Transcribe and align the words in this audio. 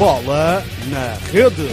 Bola 0.00 0.62
na 0.90 1.12
rede. 1.30 1.68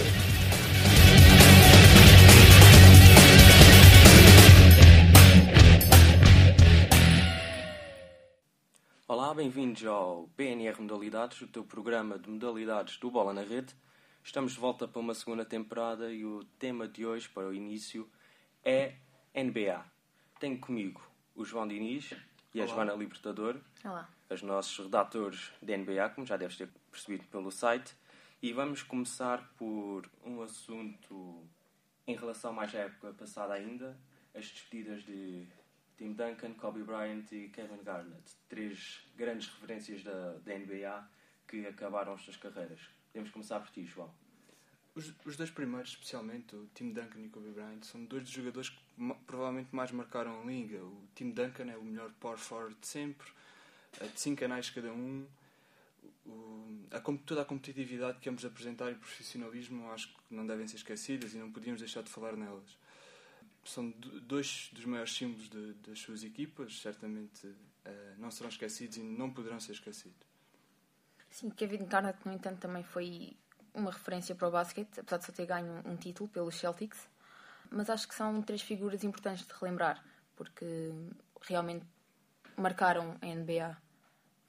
Olá, 9.07 9.33
bem-vindos 9.33 9.85
ao 9.85 10.27
PNR 10.35 10.81
Modalidades, 10.81 11.39
o 11.39 11.47
teu 11.47 11.63
programa 11.63 12.19
de 12.19 12.29
modalidades 12.29 12.97
do 12.97 13.09
Bola 13.09 13.33
na 13.33 13.43
Rede. 13.43 13.73
Estamos 14.21 14.51
de 14.51 14.59
volta 14.59 14.85
para 14.89 14.99
uma 14.99 15.13
segunda 15.13 15.45
temporada 15.45 16.11
e 16.11 16.25
o 16.25 16.43
tema 16.59 16.85
de 16.85 17.05
hoje, 17.05 17.29
para 17.29 17.47
o 17.47 17.53
início, 17.53 18.09
é 18.61 18.95
NBA. 19.33 19.85
Tenho 20.37 20.59
comigo 20.59 21.01
o 21.33 21.45
João 21.45 21.65
Diniz 21.65 22.13
e 22.53 22.59
a 22.59 22.65
Olá. 22.65 22.75
Joana 22.75 22.93
Libertador, 22.93 23.55
Olá. 23.85 24.09
os 24.29 24.41
nossos 24.41 24.83
redatores 24.83 25.49
de 25.61 25.77
NBA, 25.77 26.09
como 26.09 26.27
já 26.27 26.35
deves 26.35 26.57
ter 26.57 26.67
percebido 26.91 27.23
pelo 27.27 27.49
site. 27.53 27.95
E 28.41 28.53
vamos 28.53 28.83
começar 28.83 29.51
por 29.57 30.09
um 30.23 30.41
assunto 30.41 31.43
em 32.05 32.15
relação 32.15 32.53
mais 32.53 32.73
à 32.75 32.79
época 32.79 33.11
passada 33.13 33.53
ainda, 33.53 33.97
as 34.35 34.47
despedidas 34.49 35.03
de 35.03 35.45
Tim 35.97 36.13
Duncan, 36.13 36.53
Kobe 36.53 36.83
Bryant 36.83 37.25
e 37.31 37.49
Kevin 37.49 37.83
Garnett. 37.83 38.35
Três 38.47 39.01
grandes 39.15 39.47
referências 39.47 40.03
da, 40.03 40.33
da 40.45 40.57
NBA 40.57 41.09
que 41.47 41.65
acabaram 41.65 42.13
as 42.13 42.21
suas 42.21 42.37
carreiras. 42.37 42.79
Podemos 43.11 43.31
começar 43.31 43.59
por 43.59 43.71
ti, 43.71 43.83
João. 43.85 44.13
Os, 44.93 45.13
os 45.25 45.35
dois 45.35 45.49
primeiros, 45.49 45.89
especialmente, 45.91 46.55
o 46.55 46.67
Tim 46.73 46.91
Duncan 46.91 47.19
e 47.21 47.29
Kobe 47.29 47.49
Bryant, 47.51 47.83
são 47.83 48.03
dois 48.05 48.23
dos 48.23 48.31
jogadores 48.31 48.69
que 48.69 48.79
ma- 48.95 49.15
provavelmente 49.15 49.75
mais 49.75 49.91
marcaram 49.91 50.41
a 50.41 50.45
liga. 50.45 50.83
O 50.83 51.07
Tim 51.15 51.31
Duncan 51.31 51.69
é 51.71 51.77
o 51.77 51.83
melhor 51.83 52.11
power 52.19 52.37
forward 52.37 52.75
de 52.79 52.87
sempre, 52.87 53.27
eh, 53.99 54.07
de 54.07 54.19
5 54.19 54.45
anais 54.45 54.69
cada 54.69 54.91
um. 54.91 55.27
A 56.91 56.99
toda 57.25 57.41
a 57.41 57.45
competitividade 57.45 58.19
que 58.19 58.29
ambos 58.29 58.45
apresentar 58.45 58.89
e 58.89 58.93
o 58.93 58.97
profissionalismo 58.97 59.89
acho 59.91 60.07
que 60.09 60.15
não 60.33 60.45
devem 60.47 60.67
ser 60.67 60.77
esquecidas 60.77 61.33
e 61.33 61.37
não 61.37 61.51
podíamos 61.51 61.81
deixar 61.81 62.01
de 62.01 62.09
falar 62.09 62.35
nelas. 62.35 62.77
São 63.65 63.89
do- 63.89 64.21
dois 64.21 64.69
dos 64.73 64.85
maiores 64.85 65.13
símbolos 65.13 65.49
de- 65.49 65.73
das 65.73 65.99
suas 65.99 66.23
equipas, 66.23 66.79
certamente 66.79 67.53
eh, 67.85 68.15
não 68.17 68.31
serão 68.31 68.49
esquecidos 68.49 68.97
e 68.97 69.01
não 69.01 69.31
poderão 69.31 69.59
ser 69.59 69.73
esquecidos. 69.73 70.25
Sim, 71.29 71.49
Kevin 71.49 71.85
Garnett, 71.85 72.19
no 72.25 72.33
entanto, 72.33 72.59
também 72.59 72.83
foi 72.83 73.35
uma 73.73 73.91
referência 73.91 74.33
para 74.35 74.47
o 74.47 74.51
basquete, 74.51 74.99
apesar 74.99 75.17
de 75.17 75.25
só 75.25 75.31
ter 75.31 75.45
ganho 75.45 75.81
um 75.85 75.95
título 75.95 76.27
pelos 76.29 76.55
Celtics. 76.55 77.07
Mas 77.69 77.89
acho 77.89 78.07
que 78.07 78.15
são 78.15 78.41
três 78.41 78.61
figuras 78.61 79.03
importantes 79.03 79.45
de 79.45 79.53
relembrar, 79.53 80.03
porque 80.35 80.65
realmente 81.41 81.85
marcaram 82.57 83.17
a 83.21 83.25
NBA 83.25 83.77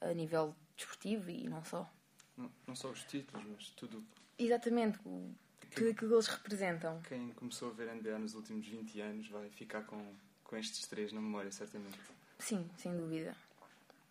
a 0.01 0.15
nível 0.15 0.55
desportivo 0.89 1.29
e 1.31 1.49
não 1.49 1.63
só. 1.65 1.91
Não, 2.37 2.51
não 2.67 2.75
só 2.77 2.89
os 2.91 3.03
títulos, 3.05 3.45
mas 3.47 3.69
tudo 3.71 4.03
Exatamente, 4.39 4.99
o- 5.05 5.35
aquilo 5.71 5.93
que 5.95 6.05
eles 6.05 6.27
representam. 6.29 7.03
Quem 7.03 7.31
começou 7.33 7.71
a 7.71 7.73
ver 7.73 7.89
NBA 7.89 8.19
nos 8.19 8.35
últimos 8.35 8.65
20 8.67 9.01
anos 9.01 9.29
vai 9.29 9.51
ficar 9.51 9.83
com, 9.83 10.15
com 10.45 10.57
estes 10.57 10.87
três 10.87 11.13
na 11.13 11.21
memória, 11.21 11.51
certamente. 11.51 11.99
Sim, 12.39 12.71
sem 12.79 12.97
dúvida. 12.97 13.37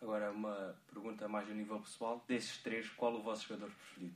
Agora, 0.02 0.30
uma 0.30 0.76
pergunta 0.92 1.26
mais 1.26 1.50
a 1.50 1.54
nível 1.54 1.80
pessoal. 1.80 2.22
Desses 2.28 2.58
três, 2.58 2.88
qual 2.90 3.14
o 3.14 3.22
vosso 3.22 3.48
jogador 3.48 3.70
preferido? 3.72 4.14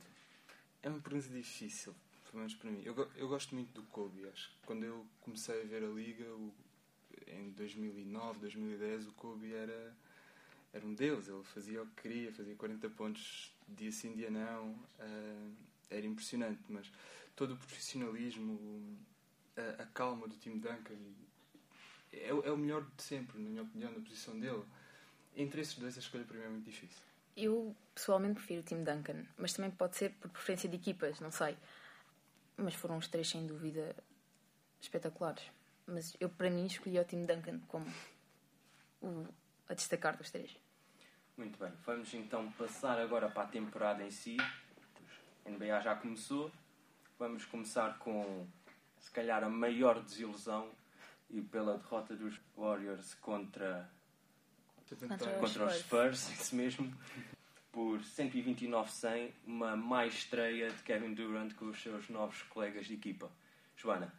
É 0.83 0.89
uma 0.89 0.99
pergunta 0.99 1.27
difícil, 1.29 1.93
pelo 2.25 2.37
menos 2.37 2.53
para 2.53 2.69
mim. 2.69 2.81
Eu, 2.85 2.95
eu 3.15 3.27
gosto 3.27 3.55
muito 3.55 3.73
do 3.73 3.81
Kobe. 3.87 4.27
Acho 4.29 4.49
que 4.51 4.55
quando 4.67 4.83
eu 4.83 5.03
comecei 5.21 5.61
a 5.61 5.65
ver 5.65 5.83
a 5.83 5.87
liga, 5.87 6.23
o- 6.25 6.53
em 7.27 7.49
2009, 7.51 8.39
2010, 8.39 9.07
o 9.07 9.11
Kobe 9.13 9.51
era, 9.53 9.93
era 10.73 10.85
um 10.85 10.93
deus. 10.93 11.27
Ele 11.27 11.43
fazia 11.43 11.81
o 11.81 11.87
que 11.87 12.01
queria, 12.01 12.33
fazia 12.33 12.55
40 12.55 12.89
pontos 12.89 13.53
dia 13.67 13.91
sim, 13.91 14.13
dia 14.15 14.29
não. 14.29 14.75
ah, 14.99 15.51
era 15.89 16.05
impressionante, 16.05 16.61
mas 16.69 16.91
todo 17.35 17.53
o 17.53 17.57
profissionalismo, 17.57 18.97
a, 19.55 19.83
a 19.83 19.85
calma 19.87 20.27
do 20.27 20.35
time 20.35 20.59
Duncan, 20.59 20.95
é, 22.11 22.29
é 22.29 22.51
o 22.51 22.57
melhor 22.57 22.83
de 22.97 23.03
sempre, 23.03 23.39
na 23.39 23.49
minha 23.49 23.63
opinião, 23.63 23.91
na 23.91 23.99
posição 23.99 24.39
dele. 24.39 24.63
Entre 25.35 25.61
esses 25.61 25.75
dois, 25.75 25.95
a 25.95 25.99
escolha 25.99 26.23
para 26.23 26.37
mim 26.37 26.43
é 26.43 26.49
muito 26.49 26.65
difícil. 26.65 27.01
Eu 27.35 27.75
pessoalmente 27.93 28.35
prefiro 28.35 28.61
o 28.61 28.63
Tim 28.63 28.83
Duncan, 28.83 29.25
mas 29.37 29.53
também 29.53 29.71
pode 29.71 29.97
ser 29.97 30.11
por 30.13 30.29
preferência 30.29 30.69
de 30.69 30.75
equipas, 30.75 31.19
não 31.19 31.31
sei. 31.31 31.57
Mas 32.55 32.75
foram 32.75 32.97
os 32.97 33.07
três 33.07 33.27
sem 33.27 33.45
dúvida 33.47 33.95
espetaculares. 34.79 35.43
Mas 35.87 36.15
eu 36.19 36.29
para 36.29 36.49
mim 36.51 36.65
escolhi 36.65 36.99
o 36.99 37.05
Tim 37.05 37.25
Duncan 37.25 37.59
como 37.67 37.91
o 39.01 39.27
a 39.67 39.73
destacar 39.73 40.17
dos 40.17 40.29
três. 40.29 40.55
Muito 41.35 41.57
bem, 41.57 41.71
vamos 41.83 42.13
então 42.13 42.51
passar 42.51 42.99
agora 42.99 43.27
para 43.27 43.43
a 43.43 43.47
temporada 43.47 44.03
em 44.03 44.11
si. 44.11 44.37
A 45.45 45.49
NBA 45.49 45.81
já 45.81 45.95
começou. 45.95 46.51
Vamos 47.17 47.43
começar 47.45 47.97
com, 47.99 48.47
se 48.99 49.09
calhar, 49.11 49.43
a 49.43 49.49
maior 49.49 50.01
desilusão 50.01 50.69
e 51.29 51.41
pela 51.41 51.77
derrota 51.77 52.15
dos 52.15 52.39
Warriors 52.55 53.15
contra, 53.15 53.89
Contra 54.99 55.33
contra 55.39 55.65
os 55.65 55.75
Spurs. 55.77 56.19
Spurs, 56.19 56.41
isso 56.41 56.55
mesmo, 56.55 56.93
por 57.71 57.99
129-100, 58.01 59.31
uma 59.45 59.75
má 59.75 60.05
estreia 60.05 60.69
de 60.69 60.83
Kevin 60.83 61.15
Durant 61.15 61.53
com 61.55 61.65
os 61.65 61.81
seus 61.81 62.09
novos 62.09 62.43
colegas 62.43 62.85
de 62.85 62.93
equipa. 62.93 63.31
Joana, 63.75 64.13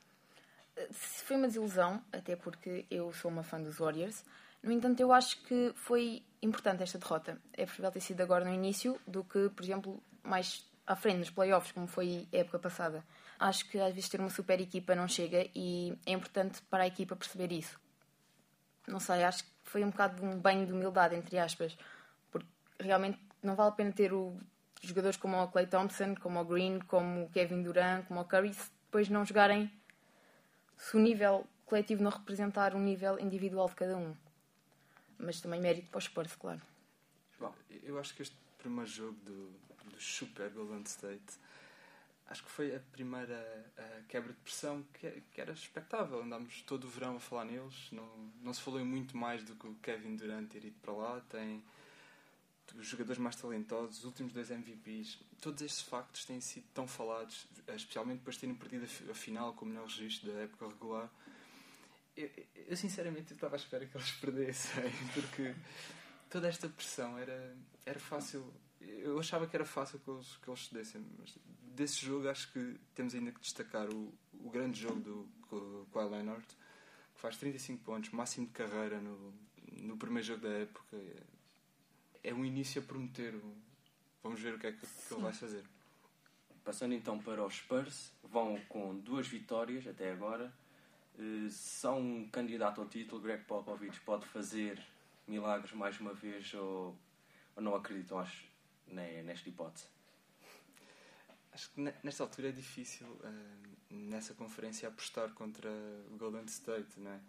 Foi 0.90 1.36
uma 1.36 1.46
desilusão, 1.46 2.02
até 2.12 2.34
porque 2.34 2.84
eu 2.90 3.12
sou 3.12 3.30
uma 3.30 3.44
fã 3.44 3.62
dos 3.62 3.78
Warriors. 3.78 4.24
No 4.64 4.72
entanto, 4.72 4.98
eu 4.98 5.12
acho 5.12 5.42
que 5.42 5.72
foi 5.74 6.22
importante 6.40 6.82
esta 6.82 6.98
derrota. 6.98 7.38
É 7.52 7.66
preferível 7.66 7.92
ter 7.92 8.00
sido 8.00 8.22
agora 8.22 8.46
no 8.46 8.52
início 8.52 8.98
do 9.06 9.22
que, 9.22 9.50
por 9.50 9.62
exemplo, 9.62 10.02
mais 10.22 10.66
à 10.86 10.96
frente, 10.96 11.18
nos 11.18 11.30
playoffs, 11.30 11.70
como 11.70 11.86
foi 11.86 12.26
a 12.32 12.38
época 12.38 12.58
passada. 12.58 13.04
Acho 13.38 13.68
que 13.68 13.78
às 13.78 13.94
vezes 13.94 14.08
ter 14.08 14.20
uma 14.20 14.30
super 14.30 14.58
equipa 14.58 14.94
não 14.94 15.06
chega 15.06 15.46
e 15.54 15.94
é 16.06 16.12
importante 16.12 16.62
para 16.62 16.84
a 16.84 16.86
equipa 16.86 17.14
perceber 17.14 17.52
isso. 17.52 17.78
Não 18.88 18.98
sei, 18.98 19.22
acho 19.22 19.44
que 19.44 19.50
foi 19.64 19.84
um 19.84 19.90
bocado 19.90 20.16
de 20.16 20.26
um 20.26 20.38
banho 20.38 20.64
de 20.66 20.72
humildade, 20.72 21.14
entre 21.14 21.38
aspas, 21.38 21.76
porque 22.30 22.48
realmente 22.80 23.18
não 23.42 23.54
vale 23.54 23.68
a 23.68 23.72
pena 23.72 23.92
ter 23.92 24.14
o, 24.14 24.34
jogadores 24.82 25.18
como 25.18 25.36
o 25.42 25.48
Clay 25.48 25.66
Thompson, 25.66 26.14
como 26.14 26.40
o 26.40 26.44
Green, 26.44 26.78
como 26.80 27.24
o 27.24 27.28
Kevin 27.28 27.62
Durant, 27.62 28.06
como 28.06 28.20
o 28.20 28.24
Curry, 28.24 28.54
se 28.54 28.70
depois 28.86 29.10
não 29.10 29.26
jogarem 29.26 29.70
se 30.78 30.96
o 30.96 31.00
nível 31.00 31.46
coletivo 31.66 32.02
não 32.02 32.10
representar 32.10 32.74
um 32.74 32.80
nível 32.80 33.18
individual 33.18 33.68
de 33.68 33.74
cada 33.74 33.96
um. 33.96 34.14
Mas 35.24 35.40
também 35.40 35.60
mérito 35.60 35.88
para 35.90 35.98
os 35.98 36.04
Spurs, 36.04 36.34
claro. 36.36 36.60
João, 37.38 37.54
Eu 37.82 37.98
acho 37.98 38.14
que 38.14 38.22
este 38.22 38.36
primeiro 38.58 38.90
jogo 38.90 39.18
do, 39.24 39.50
do 39.90 40.00
Super 40.00 40.50
Golden 40.50 40.82
State 40.82 41.38
acho 42.26 42.42
que 42.44 42.50
foi 42.50 42.74
a 42.74 42.80
primeira 42.92 43.34
eh, 43.76 44.02
quebra 44.08 44.32
de 44.32 44.38
pressão 44.40 44.82
que, 44.94 45.22
que 45.32 45.40
era 45.40 45.52
expectável. 45.52 46.22
Andámos 46.22 46.62
todo 46.62 46.84
o 46.84 46.88
verão 46.88 47.16
a 47.16 47.20
falar 47.20 47.44
neles, 47.44 47.88
não, 47.92 48.08
não 48.42 48.52
se 48.54 48.60
falou 48.62 48.82
muito 48.84 49.16
mais 49.16 49.42
do 49.44 49.54
que 49.54 49.66
o 49.66 49.74
Kevin 49.76 50.16
Durant 50.16 50.48
ter 50.48 50.64
ido 50.64 50.76
para 50.80 50.92
lá. 50.92 51.20
Tem 51.28 51.62
os 52.76 52.86
jogadores 52.86 53.18
mais 53.20 53.36
talentosos, 53.36 53.98
os 53.98 54.04
últimos 54.04 54.32
dois 54.32 54.50
MVPs. 54.50 55.18
Todos 55.40 55.60
estes 55.62 55.82
factos 55.82 56.24
têm 56.24 56.40
sido 56.40 56.64
tão 56.72 56.88
falados, 56.88 57.46
especialmente 57.68 58.18
depois 58.18 58.36
de 58.36 58.40
terem 58.40 58.54
perdido 58.54 58.84
a 58.84 58.88
fi- 58.88 59.10
a 59.10 59.14
final 59.14 59.52
com 59.52 59.64
o 59.64 59.68
melhor 59.68 59.84
registro 59.86 60.32
da 60.32 60.40
época 60.40 60.66
regular. 60.68 61.10
Eu, 62.16 62.30
eu- 62.68 62.76
sinceramente 62.76 63.32
estava 63.34 63.56
à 63.56 63.58
espera 63.58 63.86
que 63.86 63.96
eles 63.96 64.10
perdessem, 64.20 64.84
porque 65.14 65.54
toda 66.30 66.48
esta 66.48 66.68
pressão 66.68 67.18
era, 67.18 67.56
era 67.84 67.98
fácil. 67.98 68.52
Eu 68.80 69.18
achava 69.18 69.46
que 69.46 69.56
era 69.56 69.64
fácil 69.64 69.98
que 69.98 70.10
eles, 70.10 70.36
que 70.36 70.48
eles 70.50 70.66
cedessem, 70.66 71.04
mas 71.18 71.36
desse 71.74 72.04
jogo 72.04 72.28
acho 72.28 72.52
que 72.52 72.78
temos 72.94 73.14
ainda 73.14 73.32
que 73.32 73.40
destacar 73.40 73.88
o, 73.90 74.12
o 74.34 74.50
grande 74.50 74.80
jogo 74.80 75.00
do 75.00 75.28
Ka- 75.48 75.92
Kawhi 76.00 76.10
Leonard, 76.10 76.46
que 76.46 77.20
faz 77.20 77.36
35 77.36 77.82
pontos, 77.82 78.10
máximo 78.10 78.46
de 78.46 78.52
carreira 78.52 79.00
no, 79.00 79.32
no 79.72 79.96
primeiro 79.96 80.26
jogo 80.26 80.42
da 80.42 80.50
época. 80.50 80.96
É, 80.96 81.22
é 82.30 82.34
um 82.34 82.44
início 82.44 82.80
a 82.80 82.84
prometer. 82.84 83.34
Vamos 84.22 84.40
ver 84.40 84.54
o 84.54 84.58
que 84.58 84.66
é 84.68 84.72
que, 84.72 84.78
que 84.80 85.14
ele 85.14 85.22
vai 85.22 85.32
fazer. 85.32 85.64
Passando 86.64 86.94
então 86.94 87.18
para 87.18 87.44
os 87.44 87.54
Spurs, 87.56 88.12
vão 88.22 88.58
com 88.68 88.96
duas 88.98 89.26
vitórias 89.26 89.86
até 89.86 90.12
agora. 90.12 90.52
Eh, 91.18 91.48
São 91.50 92.00
um 92.00 92.28
candidato 92.28 92.80
ao 92.80 92.86
título. 92.88 93.20
Greg 93.20 93.44
Popovich 93.44 94.00
pode 94.00 94.26
fazer 94.26 94.80
milagres 95.26 95.72
mais 95.72 95.98
uma 96.00 96.12
vez 96.12 96.52
ou, 96.54 96.96
ou 97.56 97.62
não 97.62 97.74
acreditam 97.74 98.18
acho, 98.18 98.46
ne- 98.86 99.22
nesta 99.22 99.48
hipótese? 99.48 99.86
Acho 101.52 101.70
que 101.70 101.80
ne- 101.80 101.94
nesta 102.02 102.22
altura 102.24 102.48
é 102.48 102.52
difícil 102.52 103.06
eh, 103.22 103.68
nessa 103.90 104.34
conferência 104.34 104.88
apostar 104.88 105.30
contra 105.32 105.70
o 106.10 106.16
Golden 106.18 106.44
State, 106.46 106.98
não 106.98 107.12
é? 107.12 107.20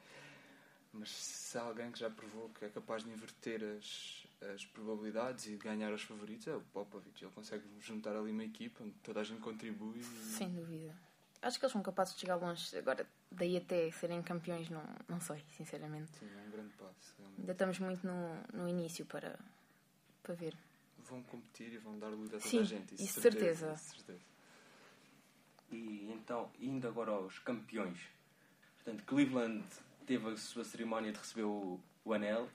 Mas 0.91 1.09
se 1.11 1.57
há 1.57 1.61
alguém 1.61 1.91
que 1.91 1.99
já 1.99 2.09
provou 2.09 2.49
que 2.49 2.63
é 2.65 2.69
capaz 2.69 3.03
de 3.03 3.09
inverter 3.11 3.61
as, 3.77 4.25
as 4.53 4.65
probabilidades 4.65 5.45
e 5.45 5.49
de 5.51 5.57
ganhar 5.57 5.91
os 5.93 6.01
favoritos 6.01 6.47
é 6.47 6.55
o 6.55 6.61
Popovich. 6.61 7.21
Ele 7.23 7.33
consegue 7.33 7.63
juntar 7.81 8.15
ali 8.15 8.31
uma 8.31 8.45
equipa 8.45 8.81
onde 8.83 8.93
toda 9.03 9.19
a 9.19 9.23
gente 9.23 9.41
contribui. 9.41 9.99
e- 9.99 10.03
Sem 10.03 10.53
dúvida. 10.53 10.95
Acho 11.41 11.59
que 11.59 11.65
eles 11.65 11.73
são 11.73 11.83
capazes 11.83 12.15
de 12.15 12.21
chegar 12.21 12.35
longe. 12.38 12.75
Agora, 12.77 13.05
daí 13.35 13.57
até 13.57 13.91
serem 13.91 14.21
campeões, 14.21 14.69
não, 14.69 14.83
não 15.07 15.19
sei, 15.19 15.43
sinceramente. 15.55 16.11
Sim, 16.17 16.29
é 16.35 16.47
um 16.47 16.51
grande 16.51 16.73
passo. 16.73 17.15
realmente. 17.17 17.39
Ainda 17.39 17.51
estamos 17.51 17.79
muito 17.79 18.07
no, 18.07 18.43
no 18.53 18.67
início 18.67 19.05
para, 19.05 19.37
para 20.23 20.33
ver. 20.35 20.55
vão 20.99 21.21
competir 21.23 21.73
e 21.73 21.77
vão 21.77 21.97
dar 21.99 22.09
luta 22.09 22.37
a 22.37 22.39
toda 22.39 22.49
Sim, 22.49 22.59
a 22.59 22.63
gente. 22.63 22.95
isso 22.95 23.21
certeza. 23.21 23.75
certeza. 23.75 24.19
E 25.71 26.11
então, 26.11 26.49
indo 26.59 26.87
agora 26.87 27.11
aos 27.11 27.39
campeões. 27.39 27.99
Portanto, 28.77 29.03
Cleveland 29.05 29.65
teve 30.05 30.29
a 30.29 30.38
sua 30.38 30.63
cerimónia 30.63 31.11
de 31.11 31.17
receber 31.17 31.43
o, 31.43 31.79
o 32.03 32.13
anel 32.13 32.49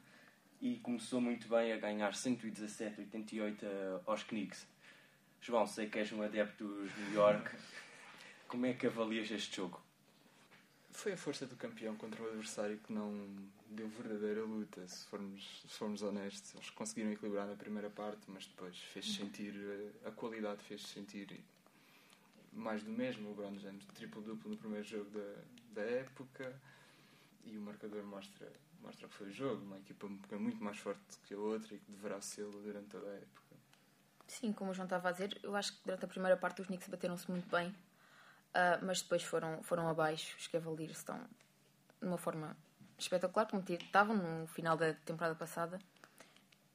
e 0.60 0.78
começou 0.78 1.20
muito 1.20 1.48
bem 1.48 1.72
a 1.72 1.76
ganhar 1.76 2.12
117-88 2.12 4.00
aos 4.06 4.22
Knicks. 4.24 4.66
João, 5.40 5.66
sei 5.66 5.88
que 5.88 5.98
és 5.98 6.12
um 6.12 6.22
adepto 6.22 6.64
dos 6.66 6.96
New 6.98 7.14
York. 7.14 7.56
Como 8.46 8.66
é 8.66 8.74
que 8.74 8.86
avalias 8.86 9.30
este 9.30 9.56
jogo? 9.56 9.80
Foi 10.92 11.12
a 11.12 11.16
força 11.16 11.46
do 11.46 11.56
campeão 11.56 11.96
contra 11.96 12.22
um 12.22 12.26
adversário 12.26 12.78
que 12.78 12.92
não 12.92 13.28
deu 13.70 13.88
verdadeira 13.88 14.42
luta, 14.42 14.86
se 14.86 15.06
formos, 15.06 15.62
se 15.66 15.74
formos 15.74 16.02
honestos. 16.02 16.54
Eles 16.54 16.70
conseguiram 16.70 17.12
equilibrar 17.12 17.46
na 17.46 17.54
primeira 17.54 17.88
parte, 17.88 18.22
mas 18.28 18.46
depois 18.46 18.76
fez 18.76 19.14
sentir, 19.14 19.54
eh, 19.54 20.08
a 20.08 20.10
qualidade 20.10 20.62
fez 20.64 20.82
sentir 20.82 21.42
mais 22.52 22.82
do 22.82 22.90
mesmo. 22.90 23.28
O 23.28 23.30
LeBron 23.30 23.58
James 23.58 23.84
triplo-duplo 23.94 24.50
no 24.50 24.56
primeiro 24.56 24.84
jogo 24.86 25.10
da, 25.10 25.80
da 25.80 25.82
época 25.82 26.54
e 27.44 27.56
o 27.56 27.60
marcador 27.60 28.02
mostra, 28.02 28.52
mostra 28.82 29.08
que 29.08 29.14
foi 29.14 29.28
o 29.28 29.32
jogo. 29.32 29.64
Uma 29.64 29.78
equipa 29.78 30.08
muito 30.38 30.62
mais 30.62 30.78
forte 30.78 31.00
que 31.24 31.34
a 31.34 31.38
outra 31.38 31.74
e 31.74 31.78
que 31.78 31.90
deverá 31.92 32.20
ser 32.20 32.46
durante 32.46 32.88
toda 32.88 33.08
a 33.08 33.14
época. 33.14 33.50
Sim, 34.26 34.52
como 34.52 34.70
o 34.70 34.74
João 34.74 34.86
estava 34.86 35.08
a 35.08 35.12
dizer, 35.12 35.38
eu 35.42 35.56
acho 35.56 35.72
que 35.72 35.80
durante 35.84 36.04
a 36.04 36.08
primeira 36.08 36.36
parte 36.36 36.60
os 36.60 36.68
Knicks 36.68 36.88
bateram-se 36.88 37.28
muito 37.28 37.48
bem, 37.50 37.74
uh, 38.54 38.84
mas 38.84 39.02
depois 39.02 39.22
foram, 39.22 39.62
foram 39.62 39.88
abaixo. 39.88 40.36
Os 40.38 40.48
Cavaliers 40.48 40.98
estão 40.98 41.18
de 42.00 42.06
uma 42.06 42.18
forma 42.18 42.56
espetacular, 42.98 43.46
como 43.46 43.62
estavam 43.68 44.16
no 44.16 44.46
final 44.46 44.76
da 44.76 44.94
temporada 44.94 45.34
passada, 45.34 45.78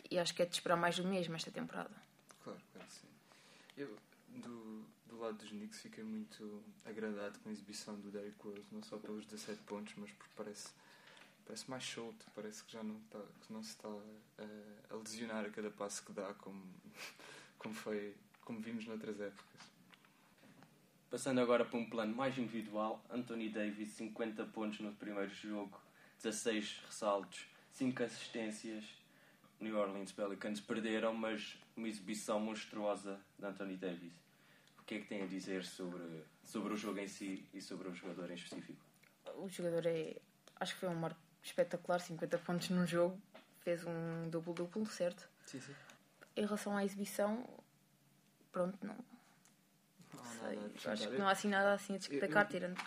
e 0.10 0.20
acho 0.20 0.34
que 0.34 0.42
é 0.42 0.46
de 0.46 0.54
esperar 0.54 0.76
mais 0.76 0.98
do 0.98 1.08
mesmo 1.08 1.36
esta 1.36 1.52
temporada. 1.52 1.96
Claro, 2.44 2.60
claro, 2.74 2.90
sim. 2.90 3.08
Eu, 3.78 3.98
do, 4.30 4.86
do 5.08 5.20
lado 5.20 5.38
dos 5.38 5.50
Knicks, 5.50 5.82
fiquei 5.82 6.04
muito 6.04 6.64
agradado 6.86 7.40
com 7.40 7.50
a 7.50 7.52
exibição 7.52 7.96
do 8.00 8.12
Derrick 8.12 8.38
Rose, 8.44 8.68
não 8.72 8.84
só 8.84 8.98
pelos 8.98 9.26
17 9.26 9.62
pontos, 9.64 9.94
mas 9.98 10.12
porque 10.12 10.32
parece, 10.36 10.70
parece 11.46 11.70
mais 11.70 11.84
solto, 11.84 12.26
parece 12.36 12.64
que 12.64 12.74
já 12.74 12.84
não, 12.84 12.98
está, 12.98 13.20
que 13.20 13.54
não 13.54 13.64
se 13.64 13.70
está 13.70 13.90
a, 13.90 14.94
a 14.94 14.98
lesionar 14.98 15.46
a 15.46 15.50
cada 15.50 15.72
passo 15.72 16.04
que 16.04 16.12
dá, 16.12 16.34
como, 16.36 16.64
como, 17.58 17.74
foi, 17.74 18.16
como 18.42 18.60
vimos 18.60 18.86
noutras 18.86 19.20
épocas. 19.20 19.75
Passando 21.10 21.40
agora 21.40 21.64
para 21.64 21.78
um 21.78 21.90
plano 21.90 22.16
mais 22.16 22.38
individual, 22.38 23.04
Anthony 23.10 23.50
Davis, 23.50 23.92
50 23.92 24.44
pontos 24.46 24.80
no 24.80 24.92
primeiro 24.94 25.34
jogo, 25.34 25.80
16 26.22 26.82
ressaltos, 26.88 27.46
5 27.72 28.04
assistências. 28.04 28.84
New 29.60 29.78
Orleans 29.78 30.12
Pelicans 30.12 30.60
perderam, 30.60 31.14
mas 31.14 31.58
uma 31.78 31.88
exibição 31.88 32.40
monstruosa 32.40 33.20
de 33.40 33.46
Anthony 33.46 33.78
Davis. 33.78 34.14
O 34.80 34.84
que 34.84 34.96
é 34.96 35.00
que 35.00 35.08
tem 35.08 35.24
a 35.24 35.26
dizer 35.26 35.64
sobre, 35.64 36.24
sobre 36.44 36.74
o 36.74 36.78
jogo 36.78 37.00
em 37.00 37.08
si 37.08 37.48
e 37.54 37.62
sobre 37.62 37.88
o 37.88 37.94
jogador 37.94 38.30
em 38.30 38.36
específico? 38.36 38.80
O 39.38 39.48
jogador 39.48 39.86
é. 39.86 40.18
Acho 40.60 40.74
que 40.74 40.82
foi 40.82 40.90
um 40.90 40.96
marco 40.96 41.20
espetacular, 41.42 42.00
50 42.00 42.38
pontos 42.40 42.70
num 42.70 42.86
jogo, 42.86 43.20
fez 43.62 43.84
um 43.86 44.30
duplo-duplo, 44.30 44.86
certo? 44.86 45.30
Sim, 45.46 45.60
sim. 45.60 45.76
Em 46.36 46.46
relação 46.46 46.76
à 46.76 46.84
exibição, 46.84 47.48
pronto, 48.52 48.78
não. 48.86 48.96
Não 50.54 50.66
há 50.66 50.80
sei. 50.80 50.92
Acho 50.92 51.08
que 51.10 51.18
não 51.18 51.28
há 51.28 51.32
assim 51.32 51.48
nada 51.50 51.74
assim 51.74 51.96
a 51.96 51.98
destacar, 51.98 52.46
Eu- 52.46 52.50
tirando. 52.50 52.82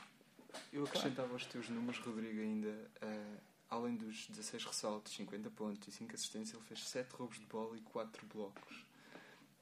Eu 0.72 0.84
acrescentava 0.84 1.32
aos 1.32 1.44
teus 1.46 1.68
números, 1.68 1.98
Rodrigo, 2.00 2.40
ainda, 2.40 2.90
eh, 3.02 3.36
além 3.70 3.96
dos 3.96 4.26
16 4.28 4.64
ressaltos, 4.64 5.12
50 5.14 5.50
pontos 5.50 5.86
e 5.88 5.92
5 5.92 6.14
assistências, 6.14 6.54
ele 6.56 6.64
fez 6.66 6.88
7 6.88 7.10
roubos 7.14 7.38
de 7.38 7.46
bola 7.46 7.76
e 7.76 7.80
4 7.82 8.26
blocos. 8.26 8.84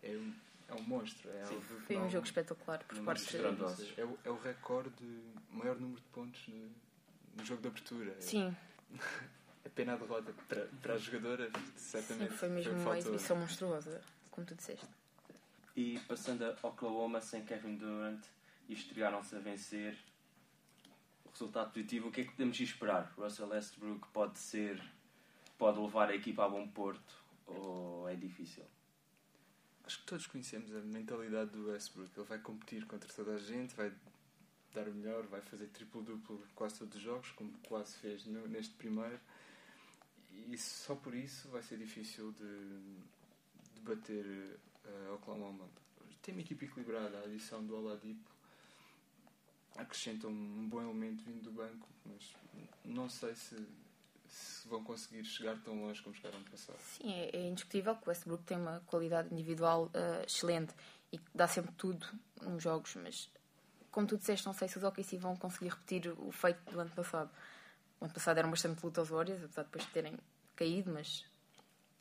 É 0.02 0.10
um, 0.10 0.34
é 0.68 0.74
um 0.74 0.82
monstro. 0.82 1.28
É 1.30 1.44
Sim, 1.46 1.60
Foi 1.60 1.96
um 1.98 2.08
jogo 2.10 2.24
espetacular 2.26 2.82
por 2.84 2.98
parte 3.04 3.24
de. 3.26 4.00
É 4.00 4.04
o, 4.04 4.18
é 4.24 4.30
o 4.30 4.38
recorde 4.40 4.90
de 4.96 5.20
maior 5.50 5.76
número 5.76 6.00
de 6.00 6.06
pontos 6.08 6.46
no, 6.48 6.70
no 7.36 7.44
jogo 7.44 7.60
de 7.62 7.68
abertura. 7.68 8.12
É- 8.12 8.20
Sim, 8.20 8.56
É 9.64 9.68
pena 9.68 9.94
a 9.94 9.96
derrota 9.96 10.32
para, 10.48 10.66
para 10.80 10.94
a 10.94 10.96
jogadora, 10.96 11.50
sim, 11.50 11.72
certamente. 11.76 12.32
foi 12.34 12.48
mesmo 12.48 12.72
um 12.72 12.82
uma 12.82 12.96
exibição 12.96 13.36
monstruosa, 13.36 14.00
como 14.30 14.46
tu 14.46 14.54
disseste. 14.54 14.86
E 15.76 15.98
passando 16.08 16.42
a 16.44 16.56
Oklahoma 16.66 17.20
sem 17.20 17.44
Kevin 17.44 17.76
Durant 17.76 18.24
e 18.68 18.72
estrearam-se 18.72 19.36
a 19.36 19.38
vencer. 19.38 19.96
Resultado 21.30 21.70
positivo, 21.70 22.08
o 22.08 22.10
que 22.10 22.22
é 22.22 22.24
que 22.24 22.30
podemos 22.30 22.58
esperar? 22.58 23.12
Russell 23.16 23.48
Westbrook 23.48 24.08
pode 24.08 24.38
ser, 24.38 24.82
pode 25.58 25.78
levar 25.78 26.08
a 26.08 26.14
equipa 26.16 26.46
a 26.46 26.48
bom 26.48 26.66
porto 26.66 27.14
ou 27.46 28.08
é 28.08 28.16
difícil? 28.16 28.64
Acho 29.84 30.00
que 30.00 30.06
todos 30.06 30.26
conhecemos 30.26 30.74
a 30.74 30.80
mentalidade 30.80 31.50
do 31.50 31.68
Westbrook. 31.68 32.10
Ele 32.16 32.26
vai 32.26 32.38
competir 32.38 32.86
contra 32.86 33.12
toda 33.12 33.34
a 33.34 33.38
gente, 33.38 33.74
vai 33.76 33.92
dar 34.74 34.88
o 34.88 34.94
melhor, 34.94 35.26
vai 35.26 35.42
fazer 35.42 35.66
triplo-duplo 35.68 36.42
quase 36.54 36.78
todos 36.78 36.96
os 36.96 37.02
jogos, 37.02 37.30
como 37.32 37.52
quase 37.68 37.96
fez 37.98 38.24
no- 38.24 38.48
neste 38.48 38.72
primeiro. 38.74 39.20
E 40.48 40.56
só 40.56 40.94
por 40.94 41.14
isso 41.14 41.48
vai 41.50 41.62
ser 41.62 41.76
difícil 41.76 42.32
de, 42.32 43.74
de 43.74 43.80
bater 43.82 44.58
uh, 44.86 45.14
Oklahoma. 45.14 45.68
Tem 46.22 46.34
uma 46.34 46.40
equipa 46.40 46.64
equilibrada, 46.64 47.18
a 47.18 47.24
adição 47.24 47.64
do 47.64 47.76
Oladipo 47.76 48.36
acrescenta 49.76 50.26
um 50.26 50.68
bom 50.68 50.80
elemento 50.82 51.22
vindo 51.24 51.42
do 51.42 51.52
banco, 51.52 51.86
mas 52.04 52.34
não 52.84 53.08
sei 53.08 53.34
se, 53.34 53.56
se 54.28 54.66
vão 54.68 54.82
conseguir 54.82 55.24
chegar 55.24 55.56
tão 55.62 55.80
longe 55.80 56.02
como 56.02 56.14
chegaram 56.14 56.38
no 56.38 56.44
passado. 56.50 56.78
Sim, 56.80 57.12
é, 57.12 57.36
é 57.36 57.48
indiscutível 57.48 57.94
que 57.96 58.06
o 58.06 58.08
Westbrook 58.08 58.42
tem 58.44 58.56
uma 58.56 58.80
qualidade 58.86 59.32
individual 59.32 59.90
eh, 59.94 60.24
excelente 60.26 60.74
e 61.12 61.18
que 61.18 61.30
dá 61.34 61.46
sempre 61.46 61.72
tudo 61.72 62.06
nos 62.42 62.62
jogos, 62.62 62.96
mas 62.96 63.30
como 63.90 64.06
tu 64.06 64.18
disseste, 64.18 64.46
não 64.46 64.52
sei 64.52 64.68
se 64.68 64.78
os 64.78 64.84
OKC 64.84 65.16
vão 65.18 65.36
conseguir 65.36 65.70
repetir 65.70 66.12
o 66.18 66.30
feito 66.30 66.58
do 66.70 66.80
ano 66.80 66.90
passado. 66.90 67.30
O 68.00 68.04
ano 68.04 68.12
passado 68.12 68.38
eram 68.38 68.50
bastante 68.50 68.84
luta 68.84 69.00
aos 69.00 69.08
Warriors, 69.08 69.42
apesar 69.42 69.62
de 69.62 69.68
depois 69.68 69.86
de 69.86 69.90
terem 69.92 70.18
caído, 70.54 70.92
mas 70.92 71.24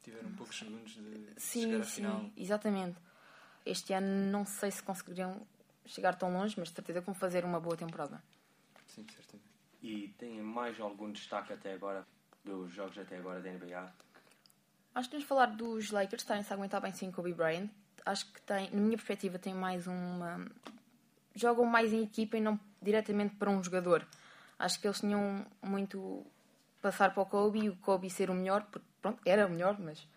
Tiveram 0.06 0.32
poucos 0.34 0.60
segundos 0.60 0.94
de 0.94 1.28
sim, 1.36 1.62
chegar 1.64 1.82
à 1.82 1.84
sim, 1.84 1.96
final. 1.96 2.30
exatamente. 2.38 2.96
Este 3.66 3.92
ano 3.92 4.32
não 4.32 4.46
sei 4.46 4.70
se 4.70 4.84
conseguiriam 4.84 5.42
chegar 5.84 6.14
tão 6.14 6.32
longe, 6.32 6.54
mas 6.60 6.70
de 6.70 6.76
certeza 6.76 7.00
que 7.00 7.08
vão 7.08 7.16
fazer 7.16 7.44
uma 7.44 7.60
boa 7.60 7.76
temporada. 7.76 8.22
Sim, 8.86 9.04
certamente. 9.10 9.50
E 9.82 10.10
têm 10.20 10.44
mais 10.44 10.80
algum 10.80 11.12
destaque 11.12 11.54
até 11.54 11.74
agora 11.74 12.06
dos 12.44 12.72
jogos 12.72 12.96
até 13.00 13.18
agora 13.18 13.42
da 13.42 13.50
NBA? 13.50 13.92
Acho 14.94 15.08
que 15.08 15.12
temos 15.12 15.24
de 15.24 15.28
falar 15.28 15.48
dos 15.48 15.90
Lakers 15.90 16.22
estarem-se 16.22 16.54
a 16.54 16.56
aguentar 16.56 16.80
bem 16.80 16.94
sem 16.94 17.12
Kobe 17.12 17.34
Bryant. 17.34 17.68
Acho 18.06 18.32
que 18.32 18.40
tem, 18.44 18.70
na 18.70 18.82
minha 18.82 18.98
perspectiva, 18.98 19.40
tem 19.40 19.56
mais 19.56 19.88
uma. 19.88 20.46
Jogam 21.34 21.66
mais 21.66 21.92
em 21.92 22.04
equipa 22.04 22.38
e 22.38 22.42
não 22.42 22.60
diretamente 22.80 23.36
para 23.38 23.50
um 23.50 23.64
jogador. 23.64 24.08
Acho 24.60 24.80
que 24.80 24.86
eles 24.86 25.00
tinham 25.00 25.44
muito 25.64 26.24
passar 26.86 27.16
para 27.16 27.24
o 27.24 27.26
Kobe 27.26 27.64
e 27.64 27.70
o 27.70 27.76
Kobe 27.78 28.12
ser 28.12 28.30
o 28.30 28.36
melhor, 28.36 28.64
porque 28.66 28.88
pronto, 29.02 29.20
era 29.26 29.48
o 29.48 29.50
melhor, 29.50 29.80
mas. 29.80 30.08